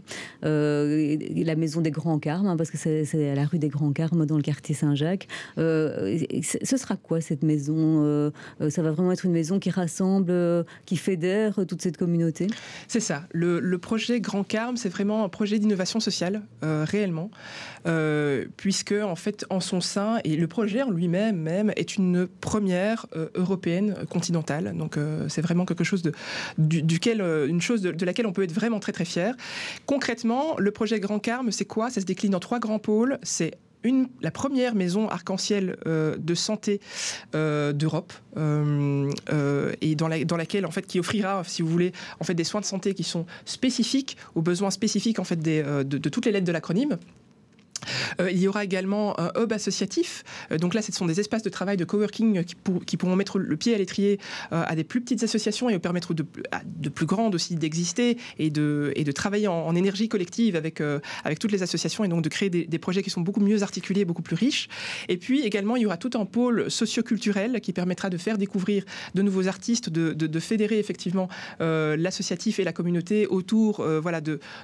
[0.45, 3.93] euh, la maison des Grands Carmes, hein, parce que c'est à la rue des Grands
[3.93, 5.29] Carmes dans le quartier Saint-Jacques.
[5.57, 8.33] ce sera quoi cette maison
[8.69, 10.33] Ça va vraiment être une maison qui rassemble,
[10.87, 12.47] qui fédère toute cette communauté?
[12.89, 13.25] C'est ça.
[13.33, 17.31] Le, le, projet Grand Carme, c'est vraiment un projet d'innovation sociale, réellement,
[18.57, 23.29] puisque en fait, en son sein, et le projet en lui-même, est une première euh,
[23.35, 24.75] européenne continentale.
[24.77, 26.13] Donc euh, c'est vraiment quelque chose de,
[26.59, 29.35] duquel, euh, une chose de, laquelle on peut être vraiment très très fier.
[29.87, 31.91] Concrètement, le projet Grand Carme, c'est quoi?
[31.91, 33.19] Ça se décline en trois grands pôles.
[33.23, 36.83] C'est une, la première maison arc-en-ciel de santé
[37.33, 42.35] d'Europe et dans, la, dans, laquelle en fait qui offrira si vous voulez en fait
[42.35, 46.27] des soins de santé qui sont spécifiques aux besoins spécifiques en fait des, de, toutes
[46.27, 47.20] les lettres de l'acronyme euh,
[48.19, 50.25] il y aura également un hub associatif.
[50.51, 53.39] Euh, donc là, ce sont des espaces de travail, de coworking qui, qui pourront mettre
[53.39, 54.19] le pied à l'étrier
[54.53, 56.25] euh, à des plus petites associations et permettre de,
[56.89, 60.83] plus grandes aussi d'exister et de, travailler en, énergie collective avec,
[61.41, 64.23] toutes les associations et donc de créer des, projets qui sont beaucoup mieux articulés, beaucoup
[64.23, 64.69] plus riches.
[65.09, 68.85] Et puis également, il y aura tout un pôle socioculturel qui permettra de faire découvrir
[69.15, 73.85] de nouveaux artistes, de, fédérer effectivement l'associatif et la communauté autour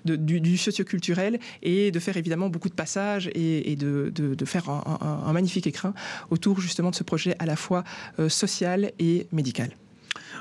[0.05, 5.67] du, du socioculturel et de faire évidemment beaucoup de passages et, de, faire un, magnifique
[5.67, 5.95] écrin
[6.31, 7.85] autour justement de ce projet à la fois
[8.19, 9.71] euh, social et médical.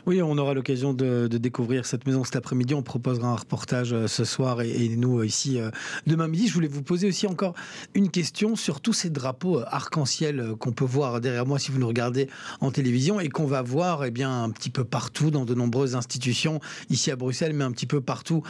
[0.07, 2.75] Oui, on aura l'occasion de, découvrir cette maison cet après-midi.
[2.75, 5.57] On proposera un reportage euh, ce soir et, nous euh, ici
[6.05, 6.47] demain midi.
[6.47, 7.55] Je voulais vous poser aussi encore
[7.95, 11.87] une question sur tous ces drapeaux arc-en-ciel qu'on peut voir derrière moi si vous nous
[11.87, 12.29] regardez
[12.61, 15.95] en télévision et qu'on va voir eh bien, un petit peu partout dans de nombreuses
[15.95, 16.59] institutions
[16.91, 18.43] ici à Bruxelles, mais un petit peu partout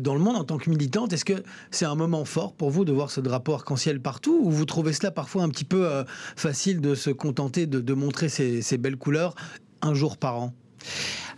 [0.00, 1.12] dans le monde en tant que militante.
[1.12, 4.50] Est-ce que c'est un moment fort pour vous de voir ce drapeau arc-en-ciel partout ou
[4.50, 5.86] vous trouvez cela parfois un petit peu
[6.36, 9.34] facile de se contenter de, montrer ces belles couleurs
[9.82, 10.54] un jour par an?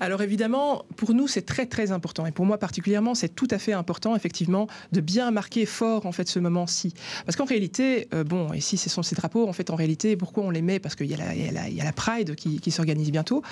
[0.01, 2.27] Alors évidemment, pour nous, c'est très très important.
[2.27, 6.13] Et pour moi particulièrement, c'est tout à fait important, effectivement, de bien marquer fort en
[6.13, 6.95] fait ce moment-ci.
[7.25, 10.45] Parce qu'en réalité, euh, bon, ici, ce sont ces drapeaux, en fait, en réalité, pourquoi
[10.45, 10.79] on les met?
[10.79, 13.43] Parce qu'il y, a la Pride qui, s'organise bientôt.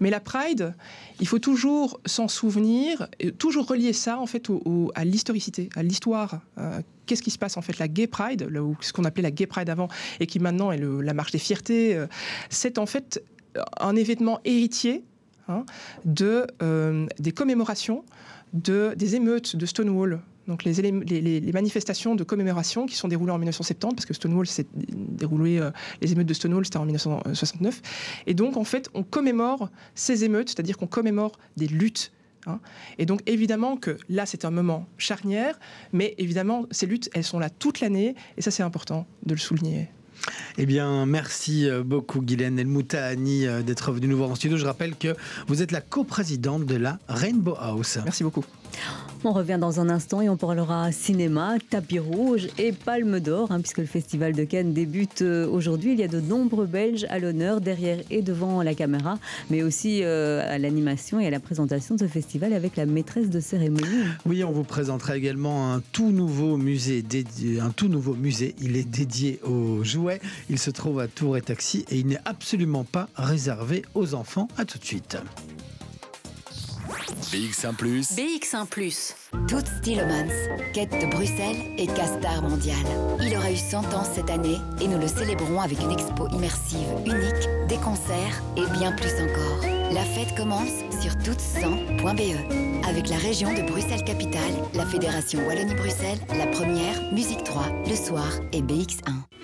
[0.00, 0.74] Mais la Pride,
[1.20, 3.08] il faut toujours s'en souvenir,
[3.38, 4.48] toujours relier ça, en fait,
[4.94, 6.40] à l'historicité, à l'histoire.
[6.58, 8.48] Euh, qu'est-ce qui se passe en fait la Gay Pride,
[8.80, 9.88] ce qu'on appelait la Gay Pride avant,
[10.20, 12.06] et qui maintenant est la marche des fiertés, euh,
[12.48, 13.22] c'est en fait
[13.80, 15.04] un événement héritier
[15.50, 15.64] Hein,
[16.04, 18.04] de, euh, des commémorations
[18.52, 20.20] de, des émeutes de Stonewall.
[20.46, 25.58] Donc les, manifestations de commémoration qui sont déroulées en 1970, parce que Stonewall s'est déroulé,
[25.58, 27.82] euh, les émeutes de Stonewall c'était en 1969.
[28.26, 32.12] Et donc en fait on commémore ces émeutes, c'est-à-dire qu'on commémore des luttes
[32.46, 32.60] hein.
[32.98, 35.58] et donc évidemment que là c'est un moment charnière,
[35.92, 39.40] mais évidemment ces luttes elles sont là toute l'année et ça c'est important de le
[39.40, 39.88] souligner.
[40.58, 44.56] Eh bien, merci euh, beaucoup Guylaine Elmoutahani euh, d'être venu nous voir en studio.
[44.56, 47.98] Je rappelle que vous êtes la coprésidente de la Rainbow House.
[48.04, 48.44] Merci beaucoup.
[49.22, 53.60] On revient dans un instant et on parlera cinéma, tapis rouge et palme d'or, hein,
[53.60, 55.92] puisque le Festival de Cannes débute euh, aujourd'hui.
[55.92, 59.18] Il y a de nombreux Belges à l'honneur, derrière et devant la caméra,
[59.50, 63.28] mais aussi euh, à l'animation et à la présentation de ce festival avec la maîtresse
[63.28, 64.04] de cérémonie.
[64.24, 68.54] Oui, on vous présentera également un tout nouveau musée dédié, un tout nouveau musée.
[68.58, 70.20] Il est dédié aux jouets.
[70.48, 74.48] Il se trouve à Tour et Taxi et il n'est absolument pas réservé aux enfants.
[74.56, 75.18] À tout de suite.
[77.32, 77.76] BX1⁇
[78.16, 78.66] BX1⁇
[79.46, 80.32] Toots Tillemans,
[80.72, 82.76] quête de Bruxelles et castar mondial.
[83.20, 86.88] Il aura eu 100 ans cette année et nous le célébrons avec une expo immersive
[87.06, 89.60] unique, des concerts et bien plus encore.
[89.92, 90.70] La fête commence
[91.00, 97.96] sur toots100.be avec la région de Bruxelles-Capitale, la Fédération Wallonie-Bruxelles, la première, Musique 3, le
[97.96, 99.39] soir et BX1.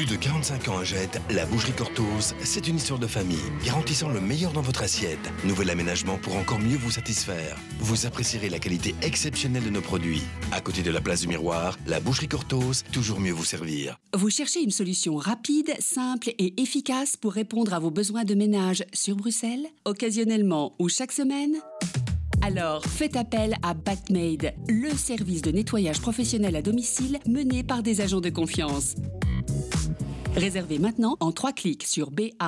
[0.00, 4.08] Plus de 45 ans à Jette, la boucherie Cortose, c'est une histoire de famille, garantissant
[4.08, 5.30] le meilleur dans votre assiette.
[5.44, 7.58] Nouvel aménagement pour encore mieux vous satisfaire.
[7.80, 10.22] Vous apprécierez la qualité exceptionnelle de nos produits.
[10.52, 13.98] À côté de la place du miroir, la boucherie Cortose, toujours mieux vous servir.
[14.14, 18.82] Vous cherchez une solution rapide, simple et efficace pour répondre à vos besoins de ménage
[18.94, 21.56] sur Bruxelles, occasionnellement ou chaque semaine?
[22.40, 28.00] Alors, faites appel à Batmade, le service de nettoyage professionnel à domicile mené par des
[28.00, 28.94] agents de confiance.
[30.36, 32.44] Réservez maintenant en trois clics sur batmaid.be.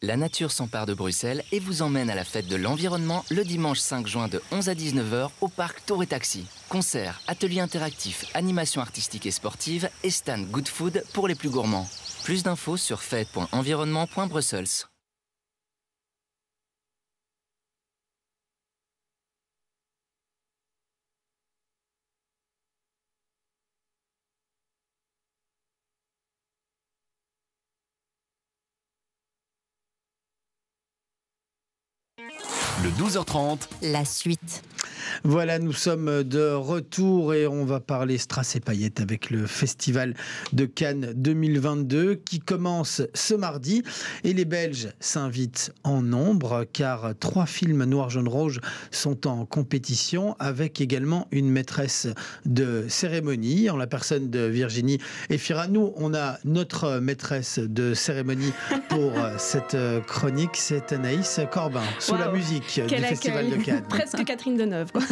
[0.00, 3.80] La nature s'empare de Bruxelles et vous emmène à la fête de l'environnement le dimanche
[3.80, 6.46] 5 juin de 11 à 19h au parc Tour et Taxi.
[6.68, 11.88] Concerts, ateliers interactifs, animations artistiques et sportives et stand Good Food pour les plus gourmands.
[12.22, 14.86] Plus d'infos sur fête.environnement.brussels.
[32.82, 33.68] Le 12h30.
[33.82, 34.64] La suite.
[35.24, 40.14] Voilà, nous sommes de retour et on va parler Strass et paillettes avec le Festival
[40.52, 43.82] de Cannes 2022 qui commence ce mardi.
[44.24, 50.36] Et les Belges s'invitent en nombre car trois films noir, jaune, rouge sont en compétition
[50.38, 52.08] avec également une maîtresse
[52.44, 54.98] de cérémonie en la personne de Virginie
[55.30, 55.68] Efira.
[55.68, 58.52] Nous, on a notre maîtresse de cérémonie
[58.88, 63.84] pour cette chronique, c'est Anaïs Corbin, sous la musique du Festival de Cannes.
[63.88, 64.92] Presque Catherine Deneuve.
[64.92, 65.02] Quoi.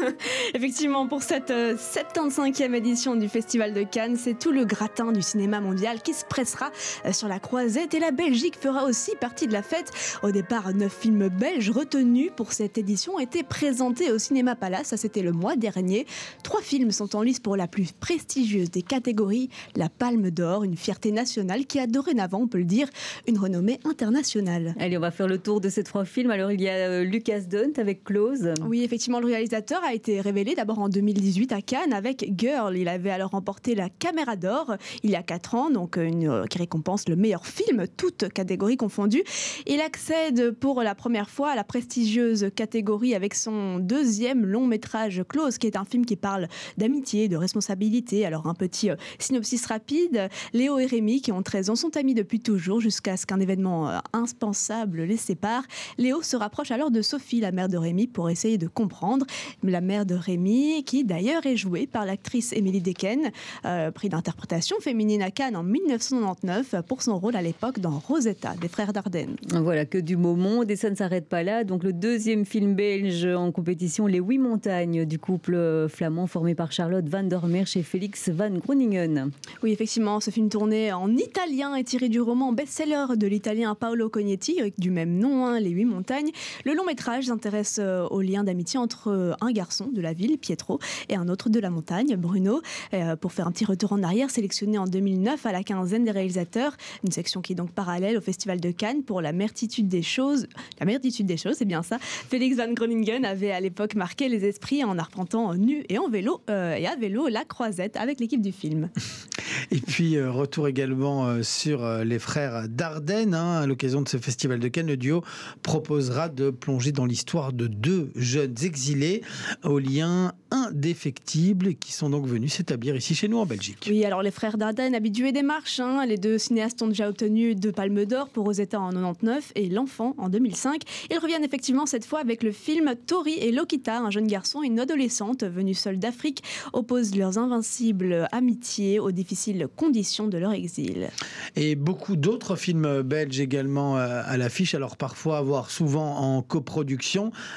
[0.54, 5.22] Effectivement, pour cette 75e euh, édition du Festival de Cannes, c'est tout le gratin du
[5.22, 6.70] cinéma mondial qui se pressera
[7.06, 9.90] euh, sur la croisette et la Belgique fera aussi partie de la fête.
[10.22, 14.96] Au départ, neuf films belges retenus pour cette édition étaient présentés au Cinéma Palace, ça
[14.96, 16.06] c'était le mois dernier.
[16.42, 20.76] Trois films sont en lice pour la plus prestigieuse des catégories, la Palme d'Or, une
[20.76, 22.88] fierté nationale qui a dorénavant, on peut le dire,
[23.26, 24.74] une renommée internationale.
[24.78, 26.30] Allez, on va faire le tour de ces trois films.
[26.30, 27.42] Alors il y a euh, Lucas
[27.76, 28.54] avec Close.
[28.66, 32.74] Oui, effectivement, le réalisateur a été révélé d'abord en 2018 à Cannes avec Girl.
[32.78, 36.46] Il avait alors remporté la Caméra d'Or il y a 4 ans, donc une, euh,
[36.46, 39.22] qui récompense le meilleur film, toutes catégories confondues.
[39.66, 45.22] Il accède pour la première fois à la prestigieuse catégorie avec son deuxième long métrage
[45.28, 48.24] Close, qui est un film qui parle d'amitié, de responsabilité.
[48.24, 50.30] Alors un petit euh, synopsis rapide.
[50.54, 53.90] Léo et Rémi, qui ont 13 ans, sont amis depuis toujours jusqu'à ce qu'un événement
[53.90, 55.64] euh, impensable les sépare.
[55.98, 59.26] Léo se rapproche alors de Sophie, la mère de Rémi, pour essayer de comprendre
[59.64, 63.32] la mère de Rémi, qui d'ailleurs est jouée par l'actrice Émilie Decken,
[63.64, 68.54] euh, prix d'interprétation féminine à Cannes en 1999 pour son rôle à l'époque dans Rosetta,
[68.60, 69.34] des frères Dardenne.
[69.52, 71.64] Voilà, que du beau monde et ça ne s'arrête pas là.
[71.64, 76.70] Donc le deuxième film belge en compétition, Les Huit Montagnes, du couple flamand formé par
[76.70, 79.32] Charlotte Van der Merch et Félix Van Groningen.
[79.64, 84.08] Oui, effectivement, ce film tourné en italien est tiré du roman best-seller de l'italien Paolo
[84.08, 86.30] Cognetti, du même nom, hein, Les Huit Montagnes.
[86.64, 90.38] Le long métrage s'intéresse euh, au lien d'amitié entre euh, un garçon de la ville,
[90.38, 92.60] Pietro, et un autre de la montagne, Bruno.
[92.94, 96.10] Euh, pour faire un petit retour en arrière, sélectionné en 2009 à la quinzaine des
[96.10, 100.02] réalisateurs, une section qui est donc parallèle au Festival de Cannes pour la mertitude des
[100.02, 100.46] choses.
[100.78, 101.98] La mertitude des choses, c'est bien ça.
[102.00, 106.40] Félix Van Groningen avait à l'époque marqué les esprits en arpentant nu et en vélo
[106.48, 108.90] et à vélo la croisette avec l'équipe du film.
[109.72, 113.34] Et puis, retour également sur les frères Dardenne.
[113.34, 115.22] Hein, à l'occasion de ce festival de Cannes, le duo
[115.62, 119.22] proposera de plonger dans l'histoire de deux jeunes exilés
[119.64, 123.86] aux liens indéfectibles qui sont donc venus s'établir ici chez nous en Belgique.
[123.88, 125.80] Oui, alors les frères Dardenne habitués des marches.
[125.80, 129.68] Hein, les deux cinéastes ont déjà obtenu deux palmes d'or pour Rosetta en 99 et
[129.68, 130.82] L'Enfant en 2005.
[131.10, 134.66] Ils reviennent effectivement cette fois avec le film Tori et Lokita, un jeune garçon et
[134.66, 141.10] une adolescente venus seuls d'Afrique opposent leurs invincibles amitiés aux difficiles conditions de leur exil.
[141.56, 146.79] Et beaucoup d'autres films belges également euh, à l'affiche, alors parfois, voire souvent en coproduction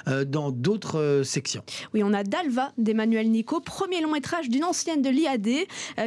[0.07, 1.63] euh, dans d'autres euh, sections.
[1.93, 5.49] Oui, on a Dalva d'Emmanuel Nico, premier long métrage d'une ancienne de l'IAD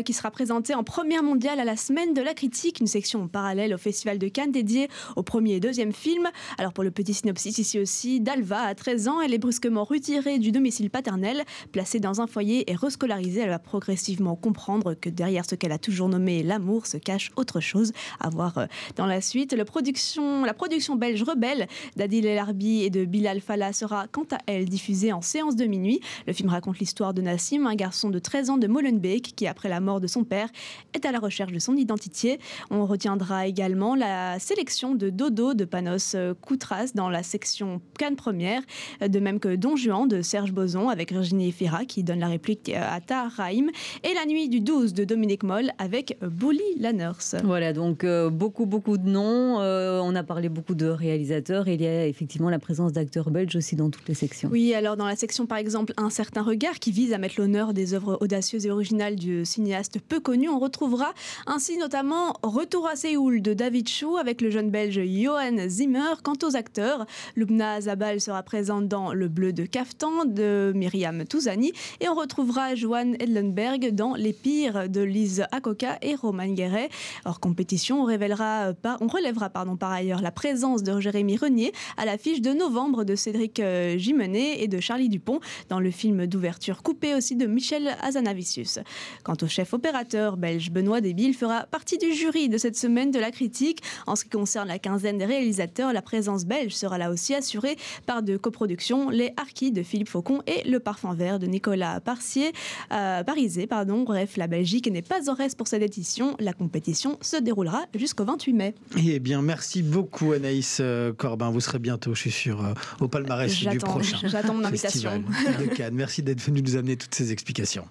[0.04, 3.74] qui sera présenté en première mondiale à la semaine de la critique, une section parallèle
[3.74, 6.28] au Festival de Cannes dédiée au premier et deuxième film.
[6.58, 10.38] Alors pour le petit synopsis ici aussi, Dalva a 13 ans, elle est brusquement retirée
[10.38, 13.40] du domicile paternel, placée dans un foyer et rescolarisée.
[13.40, 17.60] Elle va progressivement comprendre que derrière ce qu'elle a toujours nommé l'amour se cache autre
[17.60, 17.92] chose.
[18.20, 19.52] À voir euh, dans la suite.
[19.52, 24.26] Le production, la production belge Rebelle d'Adil El Arbi et de Bilal Fallah sera quant
[24.32, 26.00] à elle diffusée en séance de minuit.
[26.26, 29.68] Le film raconte l'histoire de Nassim, un garçon de 13 ans de Molenbeek qui, après
[29.68, 30.48] la mort de son père,
[30.94, 32.38] est à la recherche de son identité.
[32.70, 38.16] On retiendra également la sélection de Dodo de Panos euh, Koutras dans la section Cannes
[38.16, 38.62] première,
[39.00, 42.70] de même que Don Juan de Serge Boson avec Virginie Fira qui donne la réplique
[42.70, 43.70] à Tahar Rahim
[44.04, 47.36] et La nuit du 12 de Dominique Moll avec Bouli la nurse.
[47.44, 49.61] Voilà donc euh, beaucoup beaucoup de noms.
[49.61, 51.68] Euh, on a parlé beaucoup de réalisateurs.
[51.68, 54.49] Il y a effectivement la présence d'acteurs belges aussi dans toutes les sections.
[54.51, 57.74] Oui, alors dans la section par exemple Un certain regard qui vise à mettre l'honneur
[57.74, 61.12] des œuvres audacieuses et originales du cinéaste peu connu, on retrouvera
[61.47, 66.14] ainsi notamment Retour à Séoul de David Chou avec le jeune belge Johan Zimmer.
[66.22, 71.72] Quant aux acteurs, Lubna Zabal sera présente dans Le Bleu de Kaftan de Myriam Touzani
[72.01, 76.88] et on retrouvera Johan Edlenberg dans Les Pires de Lise Akoka et Roman Guéret.
[77.24, 81.72] Hors compétition, on, révélera, euh, on relèvera pardon, par ailleurs la présence de Jérémy Renier
[81.97, 86.27] à l'affiche de novembre de Cédric euh, Gimenet et de Charlie Dupont dans le film
[86.27, 88.81] d'ouverture coupé aussi de Michel Azanavicius.
[89.24, 93.18] Quant au chef opérateur belge Benoît Débil fera partie du jury de cette semaine de
[93.18, 93.81] la critique.
[94.07, 97.77] En ce qui concerne la quinzaine des réalisateurs, la présence belge sera là aussi assurée
[98.05, 102.53] par de coproductions Les Harkis de Philippe Faucon et Le Parfum Vert de Nicolas Parcier,
[102.93, 103.66] euh, Parisé.
[103.66, 104.03] Pardon.
[104.03, 106.37] Bref, la Belgique n'est pas au reste pour cette édition.
[106.41, 108.74] La compétition se déroulera jusqu'au 28 mai.
[109.03, 111.51] Eh bien, merci beaucoup Anaïs euh, Corbin.
[111.51, 112.65] Vous serez bientôt, je suis sûr, euh,
[113.00, 114.18] au palmarès du prochain.
[114.24, 115.22] J'attends mon invitation.
[115.58, 115.94] de Cannes.
[115.94, 117.86] Merci d'être venu nous amener toutes ces explications.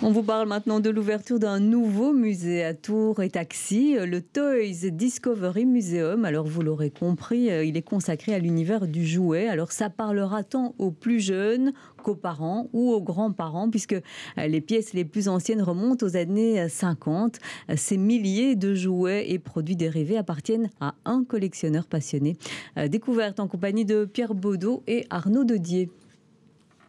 [0.00, 4.90] On vous parle maintenant de l'ouverture d'un nouveau musée à Tours et Taxi, le Toys
[4.92, 6.24] Discovery Museum.
[6.24, 9.48] Alors vous l'aurez compris, euh, il est consacré à l'univers du jouet.
[9.48, 11.72] Alors ça parlera tant aux plus jeunes
[12.04, 16.68] qu'aux parents ou aux grands-parents, puisque euh, les pièces les plus anciennes remontent aux années
[16.68, 17.40] 50.
[17.74, 22.36] Ces milliers de jouets et produits dérivés appartiennent à un collectionneur passionné.
[22.76, 25.90] Euh, découverte en compagnie de Pierre Baudot et Arnaud Dedier.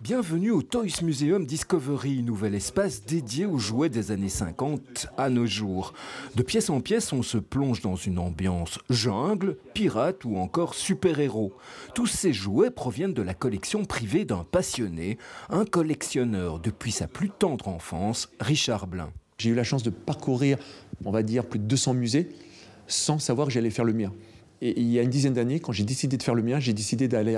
[0.02, 5.46] Bienvenue au Toys Museum Discovery, nouvel espace dédié aux jouets des années 50 à nos
[5.46, 5.94] jours.
[6.38, 11.52] De pièce en pièce, on se plonge dans une ambiance jungle, pirate ou encore super-héros.
[11.96, 15.18] Tous ces jouets proviennent de la collection privée d'un passionné,
[15.50, 19.12] un collectionneur depuis sa plus tendre enfance, Richard Blin.
[19.38, 20.58] J'ai eu la chance de parcourir,
[21.04, 22.30] on va dire, plus de 200 musées
[22.88, 24.14] sans savoir que j'allais faire le mien.
[24.62, 26.74] Et il y a une dizaine d'années, quand j'ai décidé de faire le mien, j'ai
[26.74, 27.38] décidé d'aller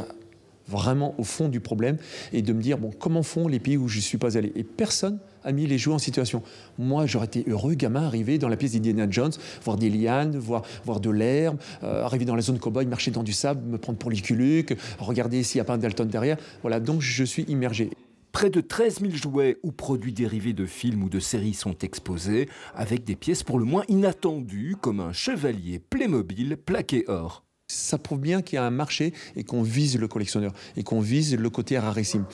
[0.68, 1.98] vraiment au fond du problème
[2.34, 4.52] et de me dire bon comment font les pays où je ne suis pas allé?
[4.56, 6.44] Et personne a mis les jouets en situation.
[6.78, 9.32] Moi, j'aurais été heureux, gamin, arriver dans la pièce d'Indiana Jones,
[9.64, 13.24] voir des lianes, voir, voir de l'herbe, euh, arriver dans la zone cowboy, marcher dans
[13.24, 16.38] du sable, me prendre pour l'iculuc, regarder s'il n'y a pas un Dalton derrière.
[16.62, 17.90] Voilà, donc je suis immergé.
[18.32, 22.48] Près de 13 000 jouets ou produits dérivés de films ou de séries sont exposés,
[22.74, 28.20] avec des pièces pour le moins inattendues, comme un chevalier Playmobil plaqué or ça prouve
[28.20, 31.50] bien qu'il y a un marché et qu'on vise le collectionneur et qu'on vise le
[31.50, 32.26] côté rarissime.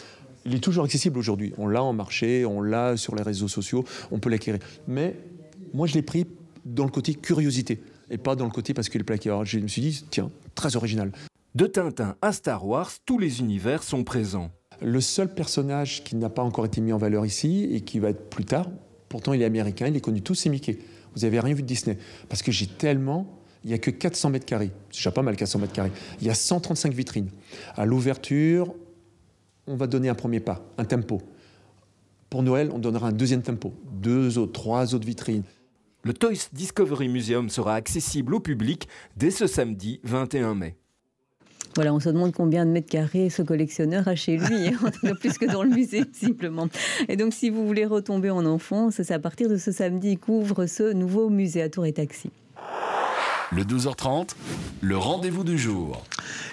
[0.45, 1.53] Il est toujours accessible aujourd'hui.
[1.57, 4.61] On l'a en marché, on l'a sur les réseaux sociaux, on peut l'acquérir.
[4.88, 5.15] Mais
[5.73, 6.25] moi, je l'ai pris
[6.65, 9.29] dans le côté curiosité et pas dans le côté parce qu'il est plaqué.
[9.29, 11.11] Alors, je me suis dit, tiens, très original.
[11.55, 14.51] De Tintin à Star Wars, tous les univers sont présents.
[14.81, 18.09] Le seul personnage qui n'a pas encore été mis en valeur ici et qui va
[18.09, 18.69] être plus tard,
[19.09, 20.77] pourtant il est américain, il est connu tous, c'est Mickey.
[21.15, 21.97] Vous n'avez rien vu de Disney.
[22.29, 24.72] Parce que j'ai tellement il n'y a que 400 mètres carrés.
[24.91, 25.91] C'est déjà pas mal 400 mètres carrés.
[26.22, 27.30] Il y a 135 vitrines.
[27.76, 28.74] À l'ouverture,
[29.68, 31.22] on va donner un premier pas, un tempo.
[32.30, 35.43] Pour Noël, on donnera un deuxième tempo, deux autres, trois autres vitrines.
[36.03, 40.76] Le Toys Discovery Museum sera accessible au public dès ce samedi 21 mai.
[41.76, 45.14] Voilà, on se demande combien de mètres carrés ce collectionneur a chez lui, hein.
[45.20, 46.70] plus que dans le musée, simplement.
[47.08, 50.18] Et donc, si vous voulez retomber en enfance, c'est à partir de ce samedi, il
[50.18, 52.32] couvre ce nouveau musée à Tour et Taxi.
[53.54, 54.32] Le 12h30,
[54.82, 56.04] le rendez-vous du jour.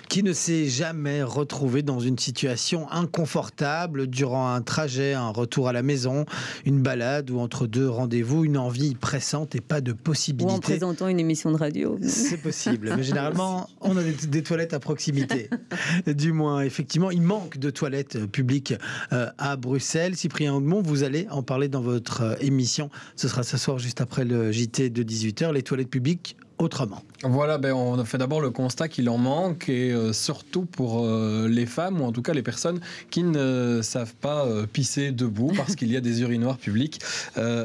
[0.08, 5.72] Qui ne s'est jamais retrouvé dans une situation inconfortable durant un trajet, un retour à
[5.72, 6.24] la maison,
[6.64, 10.52] une balade ou entre deux rendez-vous, une envie pressante et pas de possibilité.
[10.52, 11.98] Ou en présentant une émission de radio.
[12.00, 15.50] C'est possible, mais généralement, on a des, des, toilettes à proximité.
[16.06, 18.74] du moins, effectivement, il manque de toilettes publiques
[19.12, 20.14] euh, à Bruxelles.
[20.14, 22.88] Cyprien Audemont, vous allez en parler dans votre euh, émission.
[23.16, 25.52] Ce sera ce soir, juste après le JT de 18h.
[25.52, 27.02] Les toilettes publiques autrement.
[27.26, 31.48] Voilà, ben on fait d'abord le constat qu'il en manque et euh, surtout pour euh,
[31.48, 35.50] les femmes ou en tout cas les personnes qui ne savent pas euh, pisser debout
[35.56, 37.00] parce qu'il y a des urinoirs publics,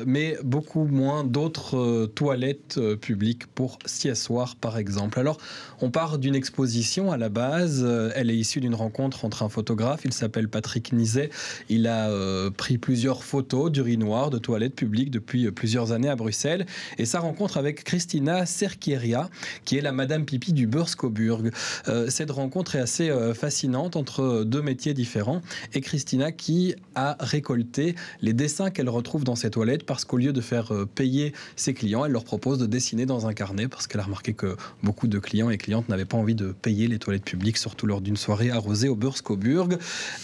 [0.05, 5.20] mais beaucoup moins d'autres toilettes publiques pour s'y asseoir par exemple.
[5.20, 5.38] Alors
[5.82, 7.86] on part d'une exposition à la base,
[8.16, 11.30] elle est issue d'une rencontre entre un photographe, il s'appelle Patrick Nizet,
[11.68, 12.10] il a
[12.51, 16.66] pris plusieurs photos d'urinoirs, de toilettes publiques depuis plusieurs années à Bruxelles
[16.97, 19.30] et sa rencontre avec Christina Serkieria
[19.66, 21.52] qui est la Madame Pipi du Beurskoburg.
[21.88, 25.41] Euh, cette rencontre est assez euh, fascinante entre deux métiers différents
[25.74, 30.34] et Christina qui a récolté les dessins qu'elle retrouve dans ses toilettes parce qu'au lieu
[30.34, 33.88] de faire euh, payer ses clients, elle leur propose de dessiner dans un carnet parce
[33.88, 37.00] qu'elle a remarqué que beaucoup de clients et clientes n'avaient pas envie de payer les
[37.00, 39.78] toilettes publiques, surtout lors d'une soirée arrosée au Beurskoburg.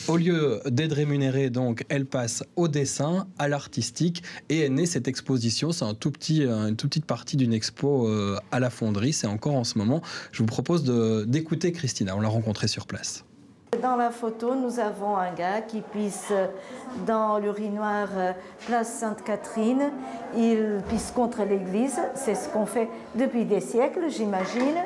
[0.08, 5.08] Au lieu d'être rémunérée, donc, elle passe au dessin, à l'artistique et est née cette
[5.08, 5.72] exposition.
[5.72, 9.12] C'est un tout petit, une toute petite partie d'une expo euh, à la fonderie.
[9.16, 10.02] C'est encore en ce moment.
[10.32, 10.84] Je vous propose
[11.28, 12.16] d'écouter Christina.
[12.16, 13.24] On l'a rencontrée sur place.
[13.82, 16.32] Dans la photo, nous avons un gars qui pisse
[17.06, 18.32] dans l'urinoir euh,
[18.68, 19.92] place Sainte-Catherine.
[20.36, 22.00] Il pisse contre l'église.
[22.14, 24.78] C'est ce qu'on fait depuis des siècles, j'imagine.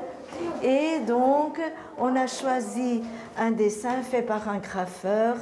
[0.63, 1.59] Et donc,
[1.97, 3.03] on a choisi
[3.37, 5.37] un dessin fait par un graffeur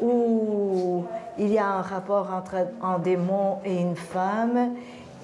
[0.00, 1.04] où
[1.38, 4.74] il y a un rapport entre un démon et une femme.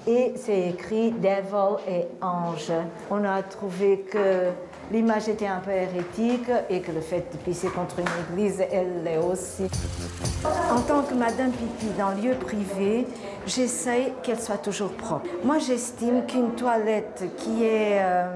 [0.07, 2.71] Et c'est écrit Devil et ange.
[3.09, 4.51] On a trouvé que
[4.91, 9.03] l'image était un peu hérétique et que le fait de pisser contre une église, elle
[9.03, 9.67] l'est aussi.
[10.71, 13.07] En tant que Madame Pipi dans lieu privé,
[13.47, 15.27] j'essaye qu'elle soit toujours propre.
[15.43, 18.27] Moi, j'estime qu'une toilette qui est euh,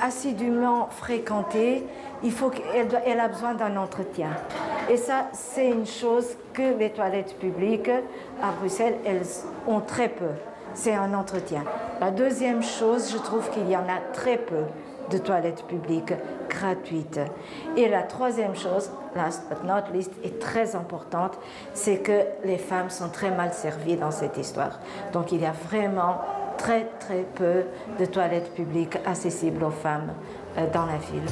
[0.00, 1.84] assidûment fréquentée,
[2.22, 4.30] il faut qu'elle elle a besoin d'un entretien.
[4.92, 7.88] Et ça, c'est une chose que les toilettes publiques
[8.42, 9.24] à Bruxelles, elles
[9.66, 10.28] ont très peu.
[10.74, 11.64] C'est un entretien.
[11.98, 14.64] La deuxième chose, je trouve qu'il y en a très peu
[15.10, 16.12] de toilettes publiques
[16.50, 17.20] gratuites.
[17.74, 21.38] Et la troisième chose, last but not least, est très importante,
[21.72, 24.78] c'est que les femmes sont très mal servies dans cette histoire.
[25.14, 26.18] Donc il y a vraiment
[26.58, 27.64] très très peu
[27.98, 30.12] de toilettes publiques accessibles aux femmes
[30.58, 31.30] euh, dans la ville.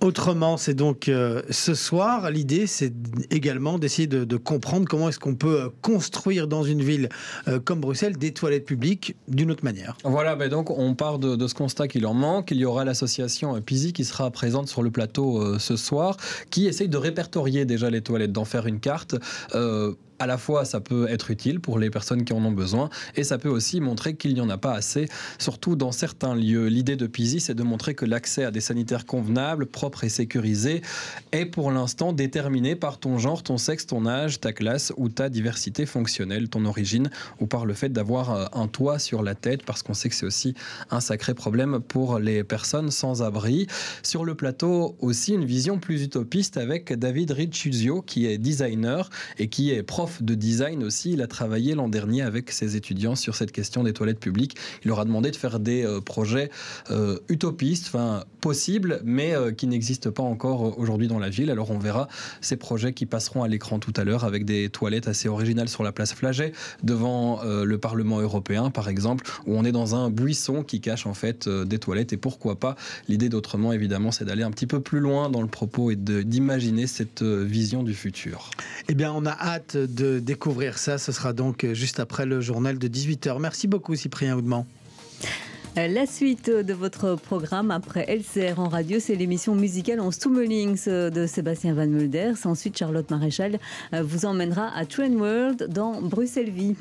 [0.00, 2.30] Autrement, c'est donc euh, ce soir.
[2.30, 2.92] L'idée, c'est
[3.30, 7.08] également d'essayer de, comprendre comment est-ce qu'on peut euh, construire dans une ville
[7.48, 9.96] euh, comme Bruxelles des toilettes publiques d'une autre manière.
[10.04, 12.52] Voilà, ben donc on part de, ce constat qu'il en manque.
[12.52, 16.16] Il y aura l'association Pisi qui sera présente sur le plateau ce soir,
[16.50, 19.16] qui essaye de répertorier déjà les toilettes, d'en faire une carte.
[20.20, 23.22] À la fois, ça peut être utile pour les personnes qui en ont besoin, et
[23.22, 25.08] ça peut aussi montrer qu'il n'y en a pas assez,
[25.38, 26.66] surtout dans certains lieux.
[26.66, 30.82] L'idée de Pisi, c'est de montrer que l'accès à des sanitaires convenables, propres et sécurisés
[31.30, 35.28] est pour l'instant déterminé par ton genre, ton sexe, ton âge, ta classe ou ta
[35.28, 39.64] diversité fonctionnelle, ton origine, ou par le fait d'avoir euh, un toit sur la tête,
[39.64, 40.54] parce qu'on sait que c'est aussi
[40.90, 43.68] un sacré problème pour les personnes sans abri.
[44.02, 49.48] Sur le plateau aussi une vision plus utopiste avec David Ricciuzio, qui est designer et
[49.48, 51.12] qui est prof de design aussi.
[51.12, 54.56] Il a travaillé l'an dernier avec ses étudiants sur cette question des toilettes publiques.
[54.84, 56.50] Il leur a demandé de faire des euh, projets
[56.90, 61.50] euh, utopistes, enfin possibles, mais euh, qui n'existent pas encore aujourd'hui dans la ville.
[61.50, 62.08] Alors on verra
[62.40, 65.82] ces projets qui passeront à l'écran tout à l'heure avec des toilettes assez originales sur
[65.82, 66.52] la place Flaget,
[66.82, 71.14] devant le Parlement européen par exemple, où on est dans un buisson qui cache en
[71.14, 72.12] fait des toilettes.
[72.12, 72.76] Et pourquoi pas
[73.08, 76.86] L'idée d'autrement, évidemment, c'est d'aller un petit peu plus loin dans le propos et d'imaginer
[76.86, 78.50] cette vision du futur.
[78.88, 80.98] Eh bien, on a hâte de découvrir ça.
[80.98, 83.38] Ce sera donc euh, juste après le journal de 18h.
[83.40, 84.66] Merci beaucoup, Cyprien Houdement.
[85.86, 91.24] La suite de votre programme après LCR en radio, c'est l'émission musicale en Stummelings de
[91.28, 92.34] Sébastien Van Mulders.
[92.46, 93.60] Ensuite, Charlotte Maréchal
[93.94, 96.74] euh, vous emmènera à Train World dans Bruxelles Vie.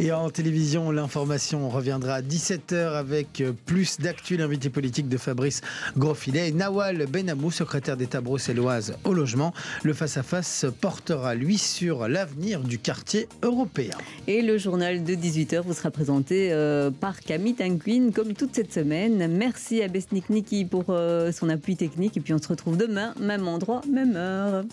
[0.00, 4.38] Et en télévision, l'information reviendra à 17h avec euh, plus d'actu.
[4.38, 5.60] L'invité politique de Fabrice
[5.98, 9.52] Grosfilet et Nawal Benamou, secrétaire d'État bruxelloise au logement.
[9.82, 13.98] Le face-à-face portera, lui, sur l'avenir du quartier européen.
[14.26, 18.72] Et le journal de 18h vous sera présenté euh, par Camille Tanquin, comme toute cette
[18.72, 19.26] semaine.
[19.28, 22.16] Merci à Besnik Niki pour euh, son appui technique.
[22.16, 24.64] Et puis on se retrouve demain, même endroit, même heure.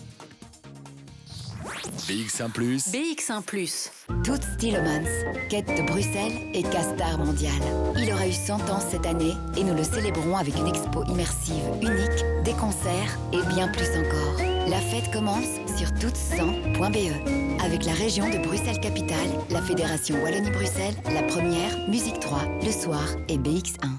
[2.08, 2.52] BX1⁇
[2.92, 3.42] BX1⁇
[4.22, 5.08] Toutes Stylomans,
[5.50, 7.52] quête de Bruxelles et Castar mondial.
[7.96, 11.64] Il aura eu 100 ans cette année et nous le célébrons avec une expo immersive
[11.82, 14.36] unique, des concerts et bien plus encore.
[14.68, 21.88] La fête commence sur toutes100.be avec la région de Bruxelles-Capitale, la Fédération Wallonie-Bruxelles, la première,
[21.88, 23.90] Musique 3, le soir et BX1.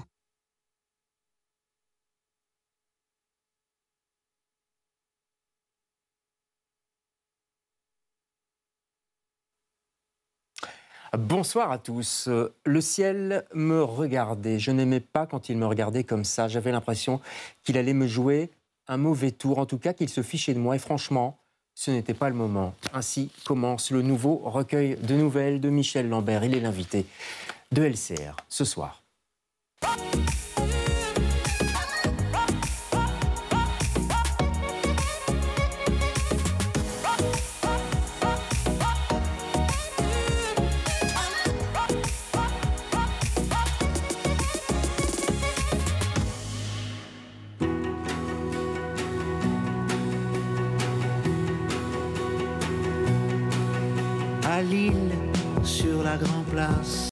[11.18, 12.30] Bonsoir à tous.
[12.64, 14.58] Le ciel me regardait.
[14.58, 16.48] Je n'aimais pas quand il me regardait comme ça.
[16.48, 17.20] J'avais l'impression
[17.64, 18.50] qu'il allait me jouer
[18.86, 20.74] un mauvais tour, en tout cas qu'il se fichait de moi.
[20.74, 21.38] Et franchement,
[21.78, 22.74] ce n'était pas le moment.
[22.92, 26.42] Ainsi commence le nouveau recueil de nouvelles de Michel Lambert.
[26.42, 27.06] Il est l'invité
[27.70, 29.04] de LCR ce soir.
[56.58, 56.70] À